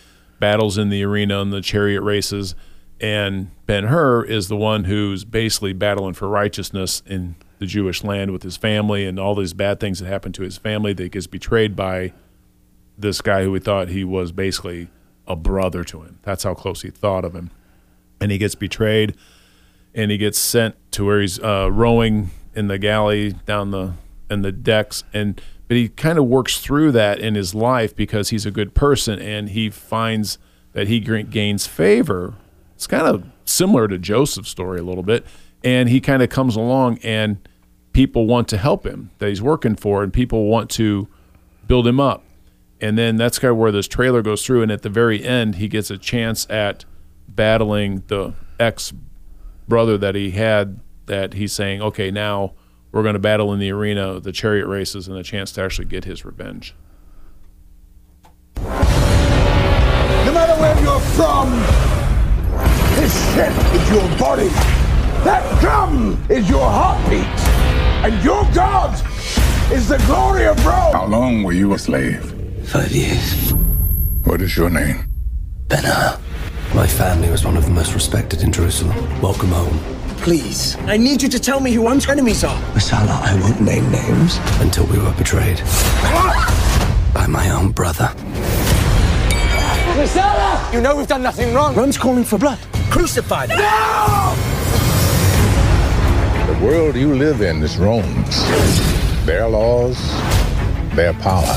battles 0.41 0.79
in 0.79 0.89
the 0.89 1.05
arena 1.05 1.41
and 1.41 1.53
the 1.53 1.61
chariot 1.61 2.03
races. 2.03 2.55
And 3.01 3.51
Ben 3.67 3.85
Hur 3.85 4.25
is 4.25 4.49
the 4.49 4.57
one 4.57 4.85
who's 4.85 5.25
basically 5.25 5.73
battling 5.73 6.15
for 6.15 6.29
righteousness 6.29 7.03
in 7.07 7.37
the 7.59 7.67
Jewish 7.67 8.03
land 8.03 8.33
with 8.33 8.43
his 8.43 8.57
family 8.57 9.07
and 9.07 9.19
all 9.19 9.35
these 9.35 9.53
bad 9.53 9.81
things 9.81 10.01
that 10.01 10.07
happen 10.07 10.33
to 10.33 10.43
his 10.43 10.59
family 10.59 10.93
that 10.95 11.13
gets 11.13 11.27
betrayed 11.27 11.77
by 11.77 12.13
this 12.99 13.21
guy 13.21 13.45
who 13.45 13.55
he 13.55 13.61
thought 13.61 13.89
he 13.89 14.05
was 14.05 14.33
basically 14.33 14.89
a 15.27 15.37
brother 15.37 15.85
to 15.85 16.03
him. 16.03 16.19
That's 16.23 16.43
how 16.43 16.55
close 16.55 16.83
he 16.83 16.91
thought 16.91 17.25
of 17.25 17.35
him. 17.35 17.51
And 18.21 18.33
he 18.33 18.39
gets 18.39 18.55
betrayed 18.55 19.15
and 19.95 20.11
he 20.11 20.19
gets 20.19 20.39
sent 20.39 20.75
to 20.93 21.07
where 21.07 21.21
he's 21.21 21.39
uh, 21.39 21.71
rowing 21.71 22.31
in 22.55 22.69
the 22.69 22.79
galley 22.79 23.33
down 23.47 23.71
the 23.71 23.95
in 24.31 24.43
the 24.43 24.53
decks 24.53 25.03
and 25.13 25.41
but 25.71 25.77
he 25.77 25.89
kind 25.89 26.19
of 26.19 26.27
works 26.27 26.59
through 26.59 26.91
that 26.91 27.21
in 27.21 27.37
his 27.37 27.55
life 27.55 27.95
because 27.95 28.31
he's 28.31 28.45
a 28.45 28.51
good 28.51 28.75
person 28.75 29.21
and 29.21 29.51
he 29.51 29.71
finds 29.71 30.37
that 30.73 30.89
he 30.89 30.99
gains 30.99 31.65
favor. 31.69 32.35
It's 32.75 32.89
kind 32.89 33.07
of 33.07 33.25
similar 33.45 33.87
to 33.87 33.97
joseph's 33.97 34.49
story 34.49 34.81
a 34.81 34.83
little 34.83 35.05
bit 35.05 35.25
and 35.63 35.89
he 35.89 36.01
kind 36.01 36.25
of 36.25 36.29
comes 36.29 36.57
along 36.57 36.99
and 37.05 37.49
people 37.93 38.27
want 38.27 38.49
to 38.49 38.59
help 38.59 38.85
him 38.85 39.13
that 39.19 39.29
he's 39.29 39.41
working 39.41 39.77
for 39.77 40.03
and 40.03 40.13
people 40.13 40.47
want 40.47 40.71
to 40.71 41.07
build 41.69 41.87
him 41.87 42.01
up. 42.01 42.25
And 42.81 42.99
then 42.99 43.15
that's 43.15 43.39
kind 43.39 43.53
of 43.53 43.57
where 43.57 43.71
this 43.71 43.87
trailer 43.87 44.23
goes 44.23 44.45
through 44.45 44.63
and 44.63 44.73
at 44.73 44.83
the 44.83 44.91
very 44.91 45.23
end 45.25 45.55
he 45.55 45.69
gets 45.69 45.89
a 45.89 45.99
chance 45.99 46.51
at 46.51 46.85
battling 47.29 48.03
the 48.09 48.35
ex 48.59 48.93
brother 49.69 49.97
that 49.99 50.17
he 50.17 50.33
had 50.33 50.81
that 51.07 51.35
he's 51.35 51.53
saying, 51.53 51.81
okay, 51.81 52.11
now 52.11 52.55
we're 52.93 53.03
going 53.03 53.15
to 53.15 53.21
battle 53.21 53.53
in 53.53 53.61
the 53.61 53.71
arena, 53.71 54.21
the 54.21 54.33
chariot 54.33 54.67
races, 54.67 55.09
and 55.09 55.17
a 55.17 55.23
chance 55.23 55.53
to 55.53 55.63
actually 55.63 55.87
get 55.87 56.05
his 56.05 56.25
revenge. 56.25 56.75
No 58.57 60.33
matter 60.33 60.61
where 60.61 60.79
you're 60.83 61.01
from, 61.17 61.51
this 62.97 63.15
ship 63.35 63.53
is 63.75 63.91
your 63.91 64.19
body. 64.19 64.49
That 65.25 65.61
drum 65.61 66.23
is 66.29 66.49
your 66.49 66.69
heartbeat. 66.69 67.27
And 68.03 68.25
your 68.25 68.45
God 68.55 68.95
is 69.73 69.89
the 69.89 69.99
glory 70.07 70.47
of 70.47 70.65
Rome. 70.65 70.93
How 70.93 71.07
long 71.07 71.43
were 71.43 71.53
you 71.53 71.75
a 71.75 71.79
slave? 71.79 72.35
Five 72.67 72.91
years. 72.91 73.53
What 74.25 74.41
is 74.41 74.57
your 74.57 74.71
name? 74.71 75.05
Ben-Hur. 75.69 76.19
My 76.75 76.87
family 76.87 77.31
was 77.31 77.45
one 77.45 77.57
of 77.57 77.65
the 77.65 77.71
most 77.71 77.95
respected 77.95 78.43
in 78.43 78.53
Jerusalem. 78.53 78.97
Welcome 79.21 79.51
home. 79.51 80.00
Please, 80.23 80.77
I 80.81 80.99
need 80.99 81.23
you 81.23 81.31
to 81.31 81.39
tell 81.39 81.61
me 81.61 81.73
who 81.73 81.81
one's 81.81 82.07
enemies 82.07 82.45
are. 82.45 82.61
Messala, 82.75 83.23
I 83.23 83.41
won't 83.41 83.59
name 83.63 83.91
names 83.91 84.39
until 84.61 84.85
we 84.87 84.99
were 84.99 85.13
betrayed 85.13 85.57
by 87.15 87.27
my 87.27 87.49
own 87.49 87.73
brother. 87.73 88.13
Messala! 89.97 90.73
You 90.75 90.83
know 90.83 90.95
we've 90.95 91.07
done 91.07 91.23
nothing 91.23 91.55
wrong. 91.55 91.75
Rome's 91.75 91.97
calling 91.97 92.25
for 92.25 92.37
blood. 92.39 92.59
Crucify 92.91 93.47
them. 93.47 93.57
The 96.47 96.67
world 96.67 96.97
you 96.97 97.15
live 97.15 97.41
in 97.41 97.63
is 97.63 97.79
Rome's. 97.79 98.45
Their 99.25 99.49
laws, 99.49 99.97
their 100.95 101.15
power. 101.15 101.57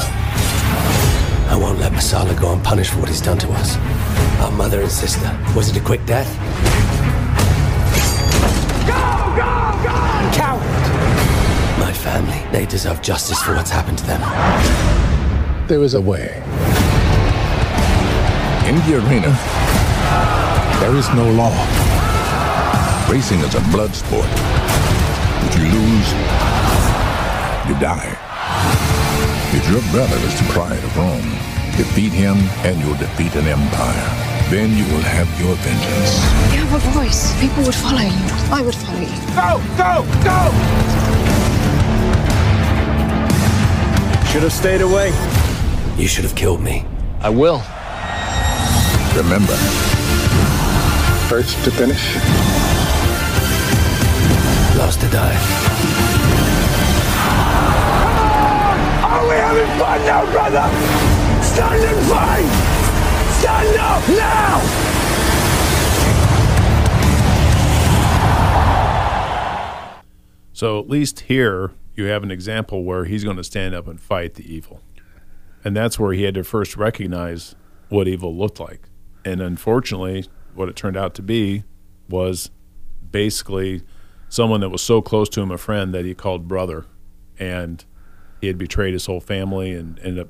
I 1.50 1.58
won't 1.60 1.80
let 1.80 1.92
Messala 1.92 2.40
go 2.40 2.54
unpunished 2.54 2.94
for 2.94 3.02
what 3.02 3.10
he's 3.10 3.20
done 3.20 3.40
to 3.40 3.50
us. 3.52 3.76
Our 4.40 4.52
mother 4.52 4.80
and 4.80 4.92
sister. 4.92 5.38
Was 5.54 5.68
it 5.70 5.76
a 5.76 5.82
quick 5.82 6.06
death? 6.06 6.32
Coward! 10.34 10.62
My 11.80 11.94
family, 11.94 12.42
they 12.52 12.66
deserve 12.66 13.02
justice 13.02 13.42
for 13.42 13.56
what's 13.56 13.72
happened 13.72 13.98
to 14.00 14.06
them. 14.06 14.22
There 15.68 15.84
is 15.84 15.94
a 15.94 16.02
way. 16.02 16.42
In 18.68 18.76
the 18.88 18.96
arena, 18.96 19.32
there 20.80 20.96
is 20.96 21.08
no 21.14 21.30
law. 21.32 21.56
Racing 23.10 23.40
is 23.40 23.56
a 23.56 23.62
blood 23.72 23.94
sport. 23.94 24.28
If 25.46 25.58
you 25.58 25.66
lose, 25.66 26.10
you 27.68 27.80
die. 27.80 28.18
If 29.54 29.70
your 29.70 29.82
brother 29.92 30.18
is 30.26 30.40
the 30.40 30.52
pride 30.52 30.84
of 30.84 30.98
Rome, 30.98 31.30
defeat 31.78 32.12
him 32.12 32.38
and 32.66 32.80
you'll 32.82 32.98
defeat 32.98 33.36
an 33.36 33.48
empire. 33.48 34.23
Then 34.50 34.78
you 34.78 34.86
will 34.94 35.02
have 35.02 35.28
your 35.40 35.56
vengeance. 35.56 36.14
You 36.54 36.66
have 36.66 36.74
a 36.74 36.92
voice. 36.92 37.34
People 37.40 37.64
would 37.64 37.76
follow 37.76 38.02
you. 38.02 38.26
I 38.52 38.62
would 38.62 38.76
follow 38.76 39.00
you. 39.00 39.08
Go, 39.34 39.62
go, 39.78 40.06
go! 40.24 40.40
Should 44.32 44.44
have 44.44 44.54
stayed 44.54 44.82
away. 44.82 45.12
You 45.98 46.08
should 46.08 46.24
have 46.24 46.36
killed 46.36 46.62
me. 46.62 46.86
I 47.22 47.30
will. 47.30 47.62
Remember, 49.16 49.56
first 51.30 51.64
to 51.66 51.72
finish, 51.72 52.16
Last 54.76 55.00
to 55.02 55.08
die. 55.10 55.38
Are 59.06 59.24
we 59.30 59.36
having 59.36 59.80
fun 59.80 60.02
now, 60.04 60.26
brother? 60.32 60.66
Stand 61.44 61.84
and 61.84 62.08
fight! 62.08 62.83
Stand 63.44 63.78
up 63.78 64.08
now! 64.08 64.62
So 70.54 70.80
at 70.80 70.88
least 70.88 71.20
here 71.20 71.72
you 71.94 72.06
have 72.06 72.24
an 72.24 72.32
example 72.32 72.86
where 72.86 73.04
he's 73.04 73.26
going 73.26 73.36
to 73.36 73.44
stand 73.44 73.76
up 73.76 73.86
and 73.90 74.00
fight 74.00 74.36
the 74.36 74.50
evil. 74.50 74.80
And 75.62 75.76
that's 75.76 76.00
where 76.00 76.14
he 76.14 76.24
had 76.24 76.36
to 76.36 76.46
first 76.46 76.78
recognize 76.78 77.54
what 77.90 78.08
evil 78.08 78.34
looked 78.34 78.62
like. 78.62 78.88
And 79.26 79.42
unfortunately, 79.42 80.26
what 80.54 80.70
it 80.70 80.78
turned 80.78 80.96
out 80.96 81.14
to 81.16 81.22
be 81.22 81.66
was 82.08 82.50
basically 83.12 83.82
someone 84.30 84.62
that 84.62 84.70
was 84.70 84.82
so 84.82 85.02
close 85.02 85.28
to 85.28 85.42
him, 85.42 85.52
a 85.52 85.58
friend 85.58 85.94
that 85.94 86.06
he 86.06 86.14
called 86.14 86.48
brother. 86.48 86.86
And 87.38 87.84
he 88.40 88.48
had 88.48 88.58
betrayed 88.58 88.94
his 88.94 89.08
whole 89.08 89.20
family 89.20 89.74
and 89.74 90.00
ended 90.00 90.20
up 90.20 90.30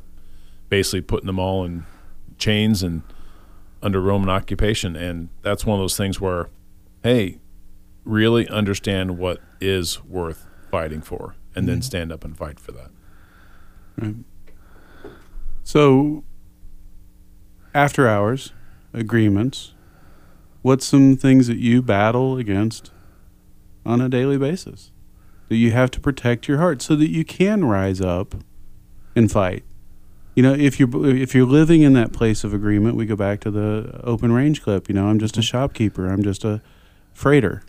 basically 0.68 1.02
putting 1.02 1.28
them 1.28 1.38
all 1.38 1.64
in 1.64 1.86
chains 2.44 2.84
and 2.84 3.02
under 3.82 4.02
Roman 4.02 4.30
occupation. 4.30 4.96
And 4.96 5.30
that's 5.42 5.66
one 5.66 5.80
of 5.80 5.84
those 5.84 5.98
things 5.98 6.20
where, 6.22 6.50
hey, 7.04 7.40
really 8.04 8.48
understand 8.50 9.18
what 9.18 9.40
is 9.62 10.04
worth 10.04 10.46
fighting 10.70 11.02
for 11.02 11.36
and 11.56 11.68
then 11.68 11.80
Mhm. 11.80 11.84
stand 11.84 12.12
up 12.12 12.24
and 12.26 12.36
fight 12.36 12.60
for 12.60 12.72
that. 12.74 12.92
Right. 14.02 14.16
So, 15.64 16.24
after 17.74 18.08
hours, 18.08 18.52
agreements, 18.94 19.74
what's 20.62 20.86
some 20.86 21.16
things 21.16 21.48
that 21.48 21.58
you 21.60 21.82
battle 21.82 22.38
against 22.38 22.92
on 23.86 24.02
a 24.02 24.10
daily 24.10 24.38
basis 24.38 24.92
that 25.50 25.56
you 25.58 25.72
have 25.72 25.92
to 25.92 26.00
protect 26.00 26.48
your 26.48 26.58
heart 26.58 26.82
so 26.82 26.96
that 26.96 27.10
you 27.10 27.24
can 27.24 27.64
rise 27.66 28.02
up 28.02 28.36
and 29.16 29.32
fight? 29.32 29.64
You 30.36 30.42
know, 30.44 30.54
if 30.54 30.80
you're 30.80 31.06
if 31.16 31.36
you're 31.36 31.46
living 31.46 31.84
in 31.84 31.94
that 31.94 32.12
place 32.12 32.44
of 32.44 32.54
agreement, 32.54 32.96
we 32.96 33.06
go 33.06 33.16
back 33.16 33.40
to 33.42 33.52
the 33.52 34.02
open 34.04 34.32
range 34.32 34.64
clip. 34.64 34.90
You 34.90 34.96
know, 34.96 35.08
I'm 35.08 35.20
just 35.20 35.38
a 35.38 35.40
mm-hmm. 35.40 35.46
shopkeeper. 35.46 36.10
I'm 36.10 36.24
just 36.24 36.44
a 36.44 36.62
freighter, 37.14 37.64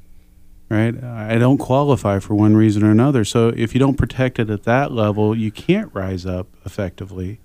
right? 0.70 1.02
I 1.02 1.36
don't 1.36 1.58
qualify 1.58 2.18
for 2.20 2.34
one 2.34 2.56
reason 2.56 2.82
or 2.82 2.90
another. 2.90 3.24
So 3.24 3.48
if 3.48 3.74
you 3.74 3.80
don't 3.80 3.96
protect 3.96 4.38
it 4.38 4.48
at 4.48 4.62
that 4.64 4.92
level, 4.92 5.36
you 5.36 5.50
can't 5.50 5.90
rise 5.94 6.24
up 6.24 6.46
effectively 6.64 7.38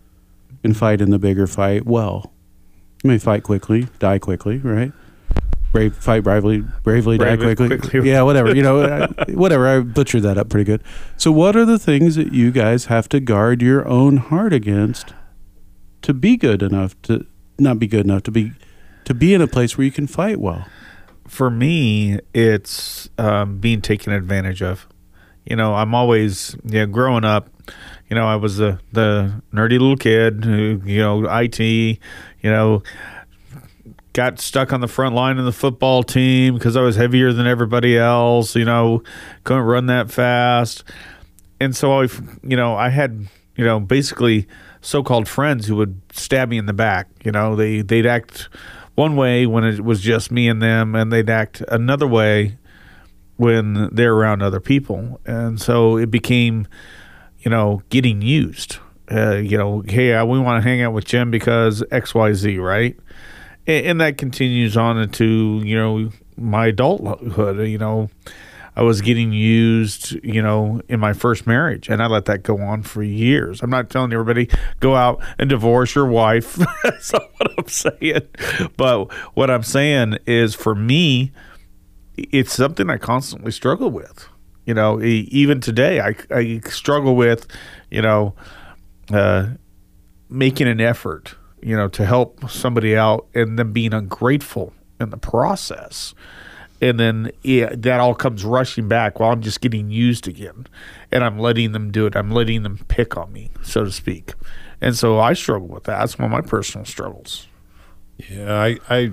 and 0.63 0.75
fight 0.75 1.01
in 1.01 1.09
the 1.09 1.19
bigger 1.19 1.47
fight 1.47 1.85
well. 1.85 2.31
You 3.03 3.09
may 3.09 3.17
fight 3.17 3.43
quickly, 3.43 3.87
die 3.99 4.19
quickly, 4.19 4.57
right? 4.57 4.91
Brave, 5.71 5.95
fight 5.95 6.23
bravely, 6.23 6.63
bravely, 6.83 7.17
die 7.17 7.37
quickly. 7.37 7.77
quickly. 7.77 8.09
Yeah, 8.09 8.23
whatever. 8.23 8.55
You 8.55 8.63
know, 8.63 8.81
I- 9.17 9.31
whatever. 9.31 9.67
I 9.67 9.79
butchered 9.81 10.23
that 10.23 10.37
up 10.37 10.49
pretty 10.49 10.63
good. 10.65 10.83
So, 11.17 11.31
what 11.31 11.55
are 11.55 11.65
the 11.65 11.77
things 11.77 12.15
that 12.15 12.33
you 12.33 12.51
guys 12.51 12.85
have 12.85 13.07
to 13.09 13.19
guard 13.19 13.61
your 13.61 13.87
own 13.87 14.17
heart 14.17 14.51
against 14.53 15.13
to 16.01 16.13
be 16.13 16.37
good 16.37 16.63
enough 16.63 16.99
to 17.03 17.25
not 17.59 17.77
be 17.77 17.85
good 17.87 18.05
enough 18.05 18.23
to 18.23 18.31
be 18.31 18.53
to 19.05 19.13
be 19.13 19.33
in 19.33 19.41
a 19.41 19.47
place 19.47 19.77
where 19.77 19.85
you 19.85 19.91
can 19.91 20.07
fight 20.07 20.39
well? 20.39 20.65
for 21.27 21.51
me, 21.51 22.19
it's 22.33 23.07
um, 23.19 23.59
being 23.59 23.81
taken 23.81 24.11
advantage 24.11 24.63
of. 24.63 24.87
You 25.45 25.55
know, 25.55 25.75
I'm 25.75 25.93
always, 25.93 26.55
you 26.65 26.79
know, 26.79 26.85
growing 26.87 27.23
up, 27.23 27.49
you 28.09 28.15
know, 28.15 28.25
I 28.27 28.35
was 28.35 28.57
the, 28.57 28.79
the 28.91 29.41
nerdy 29.53 29.73
little 29.79 29.95
kid 29.95 30.43
who, 30.43 30.81
you 30.85 30.97
know, 30.97 31.25
IT, 31.29 31.59
you 31.59 31.99
know, 32.43 32.81
got 34.19 34.37
stuck 34.37 34.73
on 34.73 34.81
the 34.81 34.87
front 34.89 35.15
line 35.15 35.37
of 35.37 35.45
the 35.45 35.51
football 35.53 36.03
team 36.03 36.53
because 36.55 36.75
I 36.75 36.81
was 36.81 36.97
heavier 36.97 37.31
than 37.31 37.47
everybody 37.47 37.97
else, 37.97 38.53
you 38.53 38.65
know, 38.65 39.01
couldn't 39.45 39.63
run 39.63 39.85
that 39.85 40.11
fast. 40.11 40.83
And 41.61 41.73
so 41.73 42.01
I, 42.01 42.09
you 42.43 42.57
know, 42.57 42.75
I 42.75 42.89
had, 42.89 43.29
you 43.55 43.63
know, 43.63 43.79
basically 43.79 44.45
so-called 44.81 45.29
friends 45.29 45.67
who 45.67 45.77
would 45.77 46.01
stab 46.11 46.49
me 46.49 46.57
in 46.57 46.65
the 46.65 46.73
back. 46.73 47.07
You 47.23 47.31
know, 47.31 47.55
they 47.55 47.79
they'd 47.79 48.05
act 48.05 48.49
one 48.95 49.15
way 49.15 49.45
when 49.45 49.63
it 49.63 49.85
was 49.85 50.01
just 50.01 50.31
me 50.31 50.49
and 50.49 50.61
them, 50.61 50.95
and 50.95 51.13
they'd 51.13 51.29
act 51.29 51.63
another 51.69 52.05
way 52.05 52.57
when 53.37 53.87
they're 53.95 54.13
around 54.13 54.41
other 54.41 54.59
people. 54.59 55.21
And 55.25 55.61
so 55.61 55.95
it 55.95 56.11
became, 56.11 56.67
you 57.39 57.49
know, 57.49 57.83
getting 57.87 58.21
used. 58.21 58.79
Uh, 59.09 59.37
you 59.37 59.57
know, 59.57 59.81
hey, 59.87 60.21
we 60.23 60.39
want 60.39 60.61
to 60.61 60.69
hang 60.69 60.81
out 60.81 60.91
with 60.91 61.05
Jim 61.05 61.31
because 61.31 61.81
X, 61.89 62.13
Y, 62.13 62.33
Z, 62.33 62.57
right? 62.57 62.97
And, 63.69 63.85
and 63.85 64.01
that 64.01 64.17
continues 64.17 64.75
on 64.75 64.97
into 64.97 65.61
you 65.63 65.77
know 65.77 66.09
my 66.35 66.67
adulthood. 66.67 67.67
You 67.67 67.77
know, 67.77 68.09
I 68.75 68.81
was 68.81 69.01
getting 69.01 69.31
used, 69.31 70.13
you 70.23 70.41
know, 70.41 70.81
in 70.89 70.99
my 70.99 71.13
first 71.13 71.45
marriage, 71.45 71.87
and 71.87 72.01
I 72.01 72.07
let 72.07 72.25
that 72.25 72.43
go 72.43 72.57
on 72.59 72.83
for 72.83 73.03
years. 73.03 73.61
I'm 73.61 73.69
not 73.69 73.89
telling 73.89 74.11
everybody 74.11 74.49
go 74.79 74.95
out 74.95 75.21
and 75.37 75.49
divorce 75.49 75.95
your 75.95 76.07
wife. 76.07 76.55
That's 76.83 77.13
not 77.13 77.29
what 77.37 77.51
I'm 77.57 77.67
saying. 77.67 78.27
But 78.75 79.11
what 79.35 79.49
I'm 79.49 79.63
saying 79.63 80.17
is, 80.25 80.55
for 80.55 80.75
me, 80.75 81.31
it's 82.17 82.53
something 82.53 82.89
I 82.89 82.97
constantly 82.97 83.51
struggle 83.51 83.91
with. 83.91 84.27
You 84.65 84.73
know, 84.75 85.01
even 85.01 85.61
today, 85.61 85.99
I, 85.99 86.15
I 86.29 86.61
struggle 86.65 87.15
with, 87.15 87.47
you 87.89 88.03
know, 88.03 88.35
uh, 89.11 89.47
making 90.29 90.67
an 90.67 90.79
effort, 90.79 91.35
you 91.61 91.75
know, 91.75 91.87
to 91.89 92.05
help 92.05 92.49
somebody 92.49 92.95
out 92.95 93.27
and 93.33 93.57
then 93.57 93.71
being 93.71 93.93
ungrateful 93.93 94.73
in 94.99 95.09
the 95.09 95.17
process. 95.17 96.13
And 96.81 96.99
then 96.99 97.31
yeah, 97.43 97.73
that 97.75 97.99
all 97.99 98.15
comes 98.15 98.45
rushing 98.45 98.87
back 98.87 99.19
while 99.19 99.31
I'm 99.31 99.41
just 99.41 99.61
getting 99.61 99.89
used 99.89 100.27
again. 100.27 100.67
And 101.11 101.23
I'm 101.23 101.37
letting 101.37 101.73
them 101.73 101.91
do 101.91 102.05
it. 102.05 102.15
I'm 102.15 102.31
letting 102.31 102.63
them 102.63 102.79
pick 102.87 103.17
on 103.17 103.33
me, 103.33 103.49
so 103.61 103.83
to 103.83 103.91
speak. 103.91 104.33
And 104.81 104.95
so 104.95 105.19
I 105.19 105.33
struggle 105.33 105.67
with 105.67 105.83
that. 105.85 105.99
That's 105.99 106.17
one 106.17 106.25
of 106.25 106.31
my 106.31 106.41
personal 106.41 106.85
struggles. 106.85 107.47
Yeah, 108.17 108.53
I, 108.53 108.77
I 108.89 109.11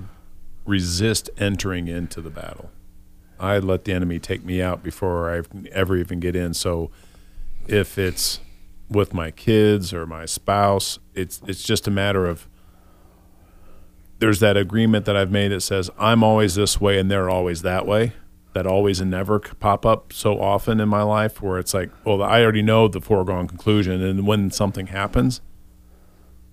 resist 0.64 1.30
entering 1.38 1.88
into 1.88 2.20
the 2.20 2.30
battle. 2.30 2.70
I 3.38 3.58
let 3.58 3.84
the 3.84 3.92
enemy 3.92 4.18
take 4.18 4.44
me 4.44 4.62
out 4.62 4.82
before 4.82 5.30
I 5.30 5.42
ever 5.72 5.96
even 5.96 6.20
get 6.20 6.34
in. 6.34 6.54
So 6.54 6.90
if 7.66 7.98
it's 7.98 8.40
with 8.88 9.12
my 9.12 9.30
kids 9.30 9.92
or 9.92 10.06
my 10.06 10.24
spouse, 10.24 10.98
it's 11.16 11.40
it's 11.46 11.62
just 11.62 11.88
a 11.88 11.90
matter 11.90 12.26
of 12.26 12.46
there's 14.18 14.40
that 14.40 14.56
agreement 14.56 15.04
that 15.06 15.16
I've 15.16 15.30
made 15.30 15.48
that 15.48 15.60
says 15.60 15.90
I'm 15.98 16.22
always 16.22 16.54
this 16.54 16.80
way 16.80 16.98
and 16.98 17.10
they're 17.10 17.28
always 17.28 17.62
that 17.62 17.86
way. 17.86 18.12
That 18.52 18.66
always 18.66 19.00
and 19.00 19.10
never 19.10 19.38
pop 19.38 19.84
up 19.84 20.14
so 20.14 20.40
often 20.40 20.80
in 20.80 20.88
my 20.88 21.02
life 21.02 21.42
where 21.42 21.58
it's 21.58 21.74
like, 21.74 21.90
well, 22.04 22.22
I 22.22 22.42
already 22.42 22.62
know 22.62 22.88
the 22.88 23.02
foregone 23.02 23.46
conclusion, 23.48 24.02
and 24.02 24.26
when 24.26 24.50
something 24.50 24.86
happens, 24.86 25.42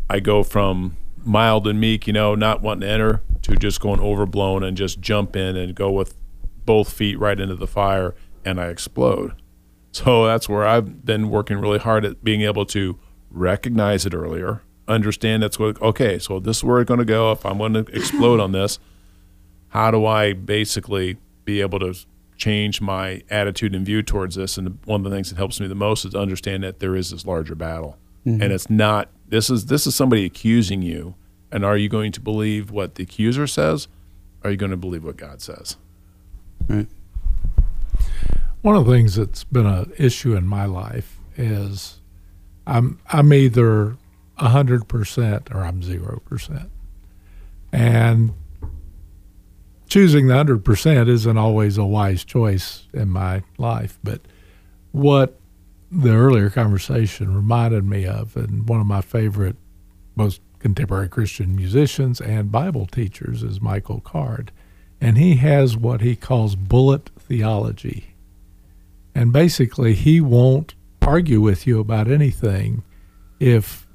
I 0.09 0.19
go 0.19 0.43
from 0.43 0.97
mild 1.23 1.65
and 1.65 1.79
meek, 1.79 2.05
you 2.05 2.11
know, 2.11 2.35
not 2.35 2.61
wanting 2.61 2.81
to 2.81 2.89
enter, 2.89 3.21
to 3.43 3.55
just 3.55 3.79
going 3.79 4.01
overblown 4.01 4.63
and 4.65 4.75
just 4.75 4.99
jump 4.99 5.37
in 5.37 5.55
and 5.55 5.75
go 5.75 5.91
with 5.91 6.13
both 6.65 6.91
feet 6.91 7.17
right 7.19 7.39
into 7.39 7.55
the 7.55 7.67
fire, 7.67 8.15
and 8.43 8.59
I 8.59 8.67
explode. 8.67 9.41
So 9.93 10.25
that's 10.25 10.49
where 10.49 10.65
I've 10.67 11.05
been 11.05 11.29
working 11.29 11.57
really 11.59 11.79
hard 11.79 12.03
at 12.03 12.21
being 12.21 12.41
able 12.41 12.65
to 12.65 12.99
recognize 13.33 14.05
it 14.05 14.13
earlier, 14.13 14.61
understand 14.87 15.43
that's 15.43 15.59
what, 15.59 15.81
okay, 15.81 16.17
so 16.19 16.39
this 16.39 16.57
is 16.57 16.63
where 16.63 16.79
it's 16.79 16.87
going 16.87 16.99
to 16.99 17.05
go. 17.05 17.31
If 17.31 17.45
I'm 17.45 17.57
going 17.57 17.73
to 17.85 17.85
explode 17.91 18.39
on 18.39 18.51
this, 18.53 18.79
how 19.69 19.91
do 19.91 20.05
I 20.05 20.33
basically 20.33 21.17
be 21.45 21.59
able 21.61 21.79
to 21.79 21.93
change 22.37 22.79
my 22.81 23.21
attitude 23.29 23.73
and 23.75 23.85
view 23.85 24.01
towards 24.03 24.35
this? 24.35 24.57
And 24.57 24.77
one 24.85 25.03
of 25.05 25.09
the 25.09 25.15
things 25.15 25.29
that 25.29 25.35
helps 25.37 25.59
me 25.59 25.67
the 25.67 25.75
most 25.75 26.05
is 26.05 26.11
to 26.13 26.19
understand 26.19 26.63
that 26.63 26.79
there 26.79 26.95
is 26.95 27.09
this 27.11 27.25
larger 27.25 27.55
battle, 27.55 27.97
Mhm. 28.25 28.41
and 28.41 28.53
it's 28.53 28.69
not 28.69 29.09
this 29.29 29.49
is 29.49 29.65
this 29.65 29.87
is 29.87 29.95
somebody 29.95 30.25
accusing 30.25 30.81
you, 30.83 31.15
and 31.51 31.65
are 31.65 31.75
you 31.77 31.89
going 31.89 32.11
to 32.11 32.21
believe 32.21 32.69
what 32.69 32.95
the 32.95 33.03
accuser 33.03 33.47
says? 33.47 33.87
Or 34.43 34.47
are 34.47 34.51
you 34.51 34.57
going 34.57 34.71
to 34.71 34.77
believe 34.77 35.03
what 35.03 35.17
God 35.17 35.41
says? 35.41 35.77
Right. 36.67 36.87
One 38.61 38.75
of 38.75 38.85
the 38.85 38.91
things 38.91 39.15
that's 39.15 39.43
been 39.43 39.65
an 39.65 39.91
issue 39.97 40.35
in 40.35 40.45
my 40.47 40.65
life 40.65 41.19
is 41.35 41.99
I'm 42.65 42.99
I'm 43.07 43.33
either 43.33 43.97
hundred 44.37 44.87
percent 44.87 45.49
or 45.51 45.63
I'm 45.63 45.83
zero 45.83 46.21
percent, 46.25 46.69
and 47.71 48.33
choosing 49.87 50.27
the 50.27 50.35
hundred 50.35 50.65
percent 50.65 51.09
isn't 51.09 51.37
always 51.37 51.77
a 51.77 51.85
wise 51.85 52.23
choice 52.23 52.87
in 52.93 53.09
my 53.09 53.43
life. 53.57 53.99
But 54.03 54.21
what 54.91 55.39
the 55.91 56.11
earlier 56.13 56.49
conversation 56.49 57.35
reminded 57.35 57.85
me 57.85 58.05
of, 58.05 58.35
and 58.35 58.67
one 58.67 58.79
of 58.79 58.87
my 58.87 59.01
favorite, 59.01 59.55
most 60.15 60.41
contemporary 60.59 61.09
Christian 61.09 61.55
musicians 61.55 62.21
and 62.21 62.51
Bible 62.51 62.87
teachers 62.87 63.43
is 63.43 63.61
Michael 63.61 63.99
Card, 63.99 64.51
and 64.99 65.17
he 65.17 65.35
has 65.35 65.75
what 65.77 66.01
he 66.01 66.15
calls 66.15 66.55
bullet 66.55 67.09
theology. 67.19 68.15
And 69.13 69.31
basically, 69.31 69.93
he 69.93 70.21
won't 70.21 70.73
argue 71.05 71.41
with 71.41 71.67
you 71.67 71.79
about 71.79 72.09
anything 72.09 72.83
if 73.39 73.87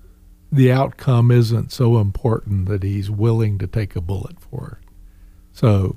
the 0.53 0.71
outcome 0.71 1.31
isn't 1.31 1.73
so 1.73 1.99
important 1.99 2.69
that 2.69 2.83
he's 2.83 3.11
willing 3.11 3.59
to 3.59 3.67
take 3.67 3.97
a 3.97 4.01
bullet 4.01 4.41
for 4.41 4.79
it. 4.81 4.89
So, 5.53 5.97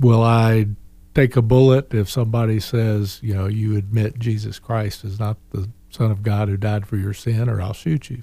will 0.00 0.22
I 0.22 0.66
take 1.14 1.36
a 1.36 1.42
bullet 1.42 1.94
if 1.94 2.08
somebody 2.08 2.60
says, 2.60 3.20
you 3.22 3.34
know, 3.34 3.46
you 3.46 3.76
admit 3.76 4.18
Jesus 4.18 4.58
Christ 4.58 5.04
is 5.04 5.18
not 5.18 5.36
the 5.50 5.70
Son 5.90 6.10
of 6.10 6.22
God 6.22 6.48
who 6.48 6.56
died 6.56 6.86
for 6.86 6.96
your 6.96 7.14
sin, 7.14 7.48
or 7.48 7.60
I'll 7.60 7.72
shoot 7.72 8.10
you? 8.10 8.22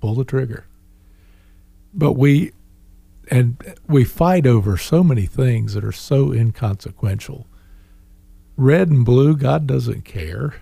Pull 0.00 0.14
the 0.14 0.24
trigger. 0.24 0.66
But 1.94 2.12
we 2.12 2.52
and 3.30 3.56
we 3.88 4.04
fight 4.04 4.46
over 4.46 4.76
so 4.76 5.02
many 5.02 5.26
things 5.26 5.74
that 5.74 5.84
are 5.84 5.92
so 5.92 6.32
inconsequential. 6.32 7.46
Red 8.56 8.88
and 8.88 9.04
blue, 9.04 9.36
God 9.36 9.66
doesn't 9.66 10.04
care 10.04 10.54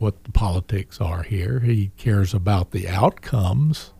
what 0.00 0.24
the 0.24 0.32
politics 0.32 1.00
are 1.00 1.22
here. 1.22 1.60
He 1.60 1.92
cares 1.96 2.34
about 2.34 2.70
the 2.70 2.88
outcomes, 2.88 3.92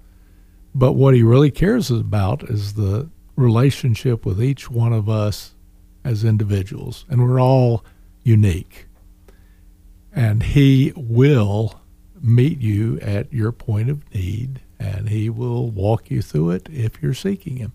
but 0.75 0.95
what 0.95 1.15
he 1.15 1.23
really 1.23 1.51
cares 1.51 1.91
about 1.91 2.43
is 2.45 2.75
the 2.75 3.09
relationship 3.37 4.27
with 4.27 4.43
each 4.43 4.71
one 4.71 4.93
of 4.93 5.09
us 5.09 5.55
as 6.05 6.25
individuals, 6.25 7.05
and 7.09 7.23
we're 7.23 7.41
all 7.41 7.85
unique. 8.23 8.87
And 10.13 10.43
he 10.43 10.93
will 10.97 11.81
meet 12.21 12.61
you 12.61 12.99
at 13.01 13.33
your 13.33 13.53
point 13.53 13.89
of 13.89 14.15
need 14.15 14.61
and 14.79 15.09
he 15.09 15.29
will 15.29 15.71
walk 15.71 16.11
you 16.11 16.23
through 16.23 16.51
it 16.51 16.69
if 16.73 17.03
you're 17.03 17.15
seeking 17.15 17.59
him. 17.59 17.73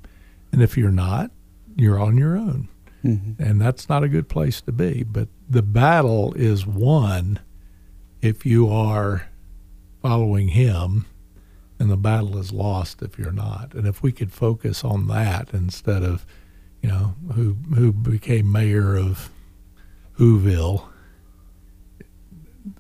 And 0.52 0.62
if 0.62 0.78
you're 0.78 0.90
not, 0.90 1.32
you're 1.76 2.00
on 2.00 2.18
your 2.18 2.36
own. 2.36 2.68
Mm-hmm. 3.04 3.42
And 3.42 3.62
that's 3.62 3.88
not 3.88 4.04
a 4.04 4.10
good 4.10 4.28
place 4.28 4.60
to 4.62 4.72
be. 4.72 5.04
But 5.04 5.28
the 5.48 5.62
battle 5.62 6.34
is 6.34 6.66
won 6.66 7.40
if 8.26 8.46
you 8.46 8.70
are 8.70 9.28
following 10.02 10.50
him, 10.50 11.06
and 11.80 11.90
the 11.90 11.98
battle 11.98 12.38
is 12.38 12.52
lost 12.52 13.02
if 13.02 13.18
you're 13.18 13.32
not. 13.32 13.74
And 13.74 13.86
if 13.88 14.02
we 14.02 14.12
could 14.12 14.32
focus 14.32 14.84
on 14.84 15.08
that 15.08 15.50
instead 15.54 16.04
of, 16.04 16.26
you 16.82 16.90
know, 16.90 17.16
who 17.34 17.58
who 17.74 17.92
became 17.92 18.52
mayor 18.52 18.96
of 18.96 19.30
Whoville 20.18 20.88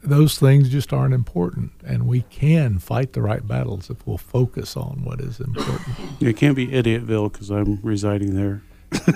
those 0.04 0.38
things 0.38 0.70
just 0.70 0.92
aren't 0.92 1.14
important, 1.14 1.72
and 1.86 2.08
we 2.08 2.22
can 2.22 2.80
fight 2.80 3.14
the 3.14 3.22
right 3.22 3.48
battles 3.48 3.90
if 3.90 4.06
we'll 4.06 4.18
focus 4.18 4.76
on 4.76 5.04
what 5.04 5.22
is 5.22 5.40
important. 5.40 5.96
It 6.20 6.38
can't 6.38 6.56
be 6.56 6.68
Idiotville 6.68 7.32
because 7.32 7.52
I'm 7.52 7.80
residing 7.84 8.36
there. 8.36 8.64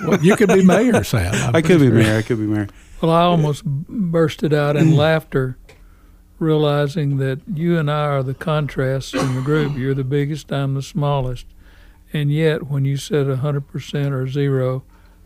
well, 0.06 0.20
you 0.22 0.36
could 0.36 0.48
be 0.48 0.64
mayor, 0.64 1.02
Sam. 1.02 1.34
I'm 1.34 1.56
i 1.56 1.62
could 1.62 1.80
be 1.80 1.86
sure. 1.86 1.94
mayor. 1.94 2.18
I 2.18 2.22
could 2.22 2.38
be 2.38 2.46
mayor. 2.46 2.68
Well, 3.00 3.10
I 3.10 3.22
almost 3.22 3.64
bursted 3.64 4.52
out 4.52 4.76
in 4.76 4.88
mm. 4.88 4.96
laughter, 4.96 5.56
realizing 6.40 7.18
that 7.18 7.40
you 7.52 7.78
and 7.78 7.90
I 7.90 8.06
are 8.06 8.22
the 8.22 8.34
contrasts 8.34 9.14
in 9.14 9.34
the 9.34 9.42
group. 9.42 9.76
You're 9.76 9.94
the 9.94 10.04
biggest, 10.04 10.52
I'm 10.52 10.74
the 10.74 10.82
smallest. 10.82 11.46
And 12.12 12.32
yet, 12.32 12.68
when 12.68 12.84
you 12.84 12.96
said 12.96 13.26
100% 13.26 14.12
or 14.12 14.26
zero, 14.26 14.82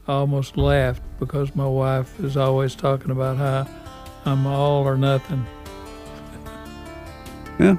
I 0.07 0.12
almost 0.12 0.57
laughed 0.57 1.03
because 1.18 1.55
my 1.57 1.66
wife 1.66 2.20
is 2.20 2.37
always 2.37 2.74
talking 2.74 3.11
about 3.11 3.38
how 3.38 3.66
I'm 4.27 4.46
all 4.46 4.85
or 4.85 4.96
nothing. 4.96 5.46
Yeah. 7.59 7.77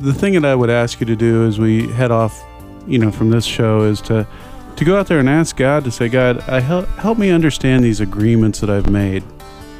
The 0.00 0.14
thing 0.14 0.32
that 0.34 0.44
I 0.44 0.54
would 0.54 0.70
ask 0.70 1.00
you 1.00 1.06
to 1.06 1.16
do 1.16 1.46
as 1.46 1.58
we 1.58 1.88
head 1.92 2.10
off, 2.10 2.42
you 2.86 2.98
know, 2.98 3.12
from 3.12 3.30
this 3.30 3.44
show 3.44 3.82
is 3.82 4.00
to 4.02 4.26
to 4.76 4.84
go 4.84 4.96
out 4.96 5.08
there 5.08 5.18
and 5.18 5.28
ask 5.28 5.56
God 5.56 5.82
to 5.84 5.90
say, 5.90 6.08
God, 6.08 6.38
I 6.48 6.60
help 6.60 6.86
help 6.90 7.18
me 7.18 7.30
understand 7.30 7.82
these 7.82 8.00
agreements 8.00 8.60
that 8.60 8.70
I've 8.70 8.88
made. 8.88 9.24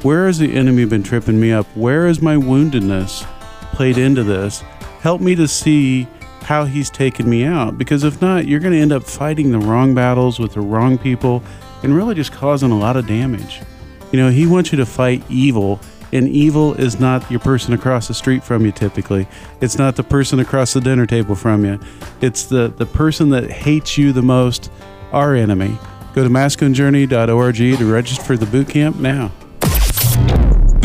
Where 0.01 0.27
has 0.27 0.39
the 0.39 0.55
enemy 0.55 0.85
been 0.85 1.03
tripping 1.03 1.41
me 1.41 1.51
up? 1.51 1.65
Where 1.75 2.07
is 2.07 2.21
my 2.21 2.35
woundedness 2.35 3.25
played 3.73 3.97
into 3.97 4.23
this? 4.23 4.61
Help 5.01 5.19
me 5.19 5.35
to 5.35 5.45
see 5.45 6.07
how 6.41 6.63
he's 6.63 6.89
taken 6.89 7.29
me 7.29 7.43
out. 7.43 7.77
Because 7.77 8.05
if 8.05 8.21
not, 8.21 8.47
you're 8.47 8.61
going 8.61 8.73
to 8.73 8.79
end 8.79 8.93
up 8.93 9.03
fighting 9.03 9.51
the 9.51 9.59
wrong 9.59 9.93
battles 9.93 10.39
with 10.39 10.53
the 10.53 10.61
wrong 10.61 10.97
people 10.97 11.43
and 11.83 11.93
really 11.93 12.15
just 12.15 12.31
causing 12.31 12.71
a 12.71 12.77
lot 12.77 12.95
of 12.95 13.07
damage. 13.07 13.61
You 14.13 14.19
know, 14.19 14.29
he 14.29 14.47
wants 14.47 14.71
you 14.71 14.77
to 14.77 14.85
fight 14.85 15.21
evil, 15.29 15.81
and 16.13 16.29
evil 16.29 16.75
is 16.75 16.97
not 16.97 17.29
your 17.29 17.41
person 17.41 17.73
across 17.73 18.07
the 18.07 18.13
street 18.13 18.41
from 18.41 18.65
you 18.65 18.71
typically. 18.71 19.27
It's 19.59 19.77
not 19.77 19.97
the 19.97 20.03
person 20.03 20.39
across 20.39 20.73
the 20.73 20.81
dinner 20.81 21.07
table 21.07 21.35
from 21.35 21.65
you. 21.65 21.77
It's 22.21 22.45
the, 22.45 22.69
the 22.69 22.85
person 22.85 23.29
that 23.31 23.51
hates 23.51 23.97
you 23.97 24.13
the 24.13 24.21
most, 24.21 24.71
our 25.11 25.35
enemy. 25.35 25.77
Go 26.13 26.23
to 26.23 26.29
masculinejourney.org 26.29 27.55
to 27.55 27.91
register 27.91 28.23
for 28.23 28.37
the 28.37 28.45
boot 28.45 28.69
camp 28.69 28.95
now. 28.95 29.31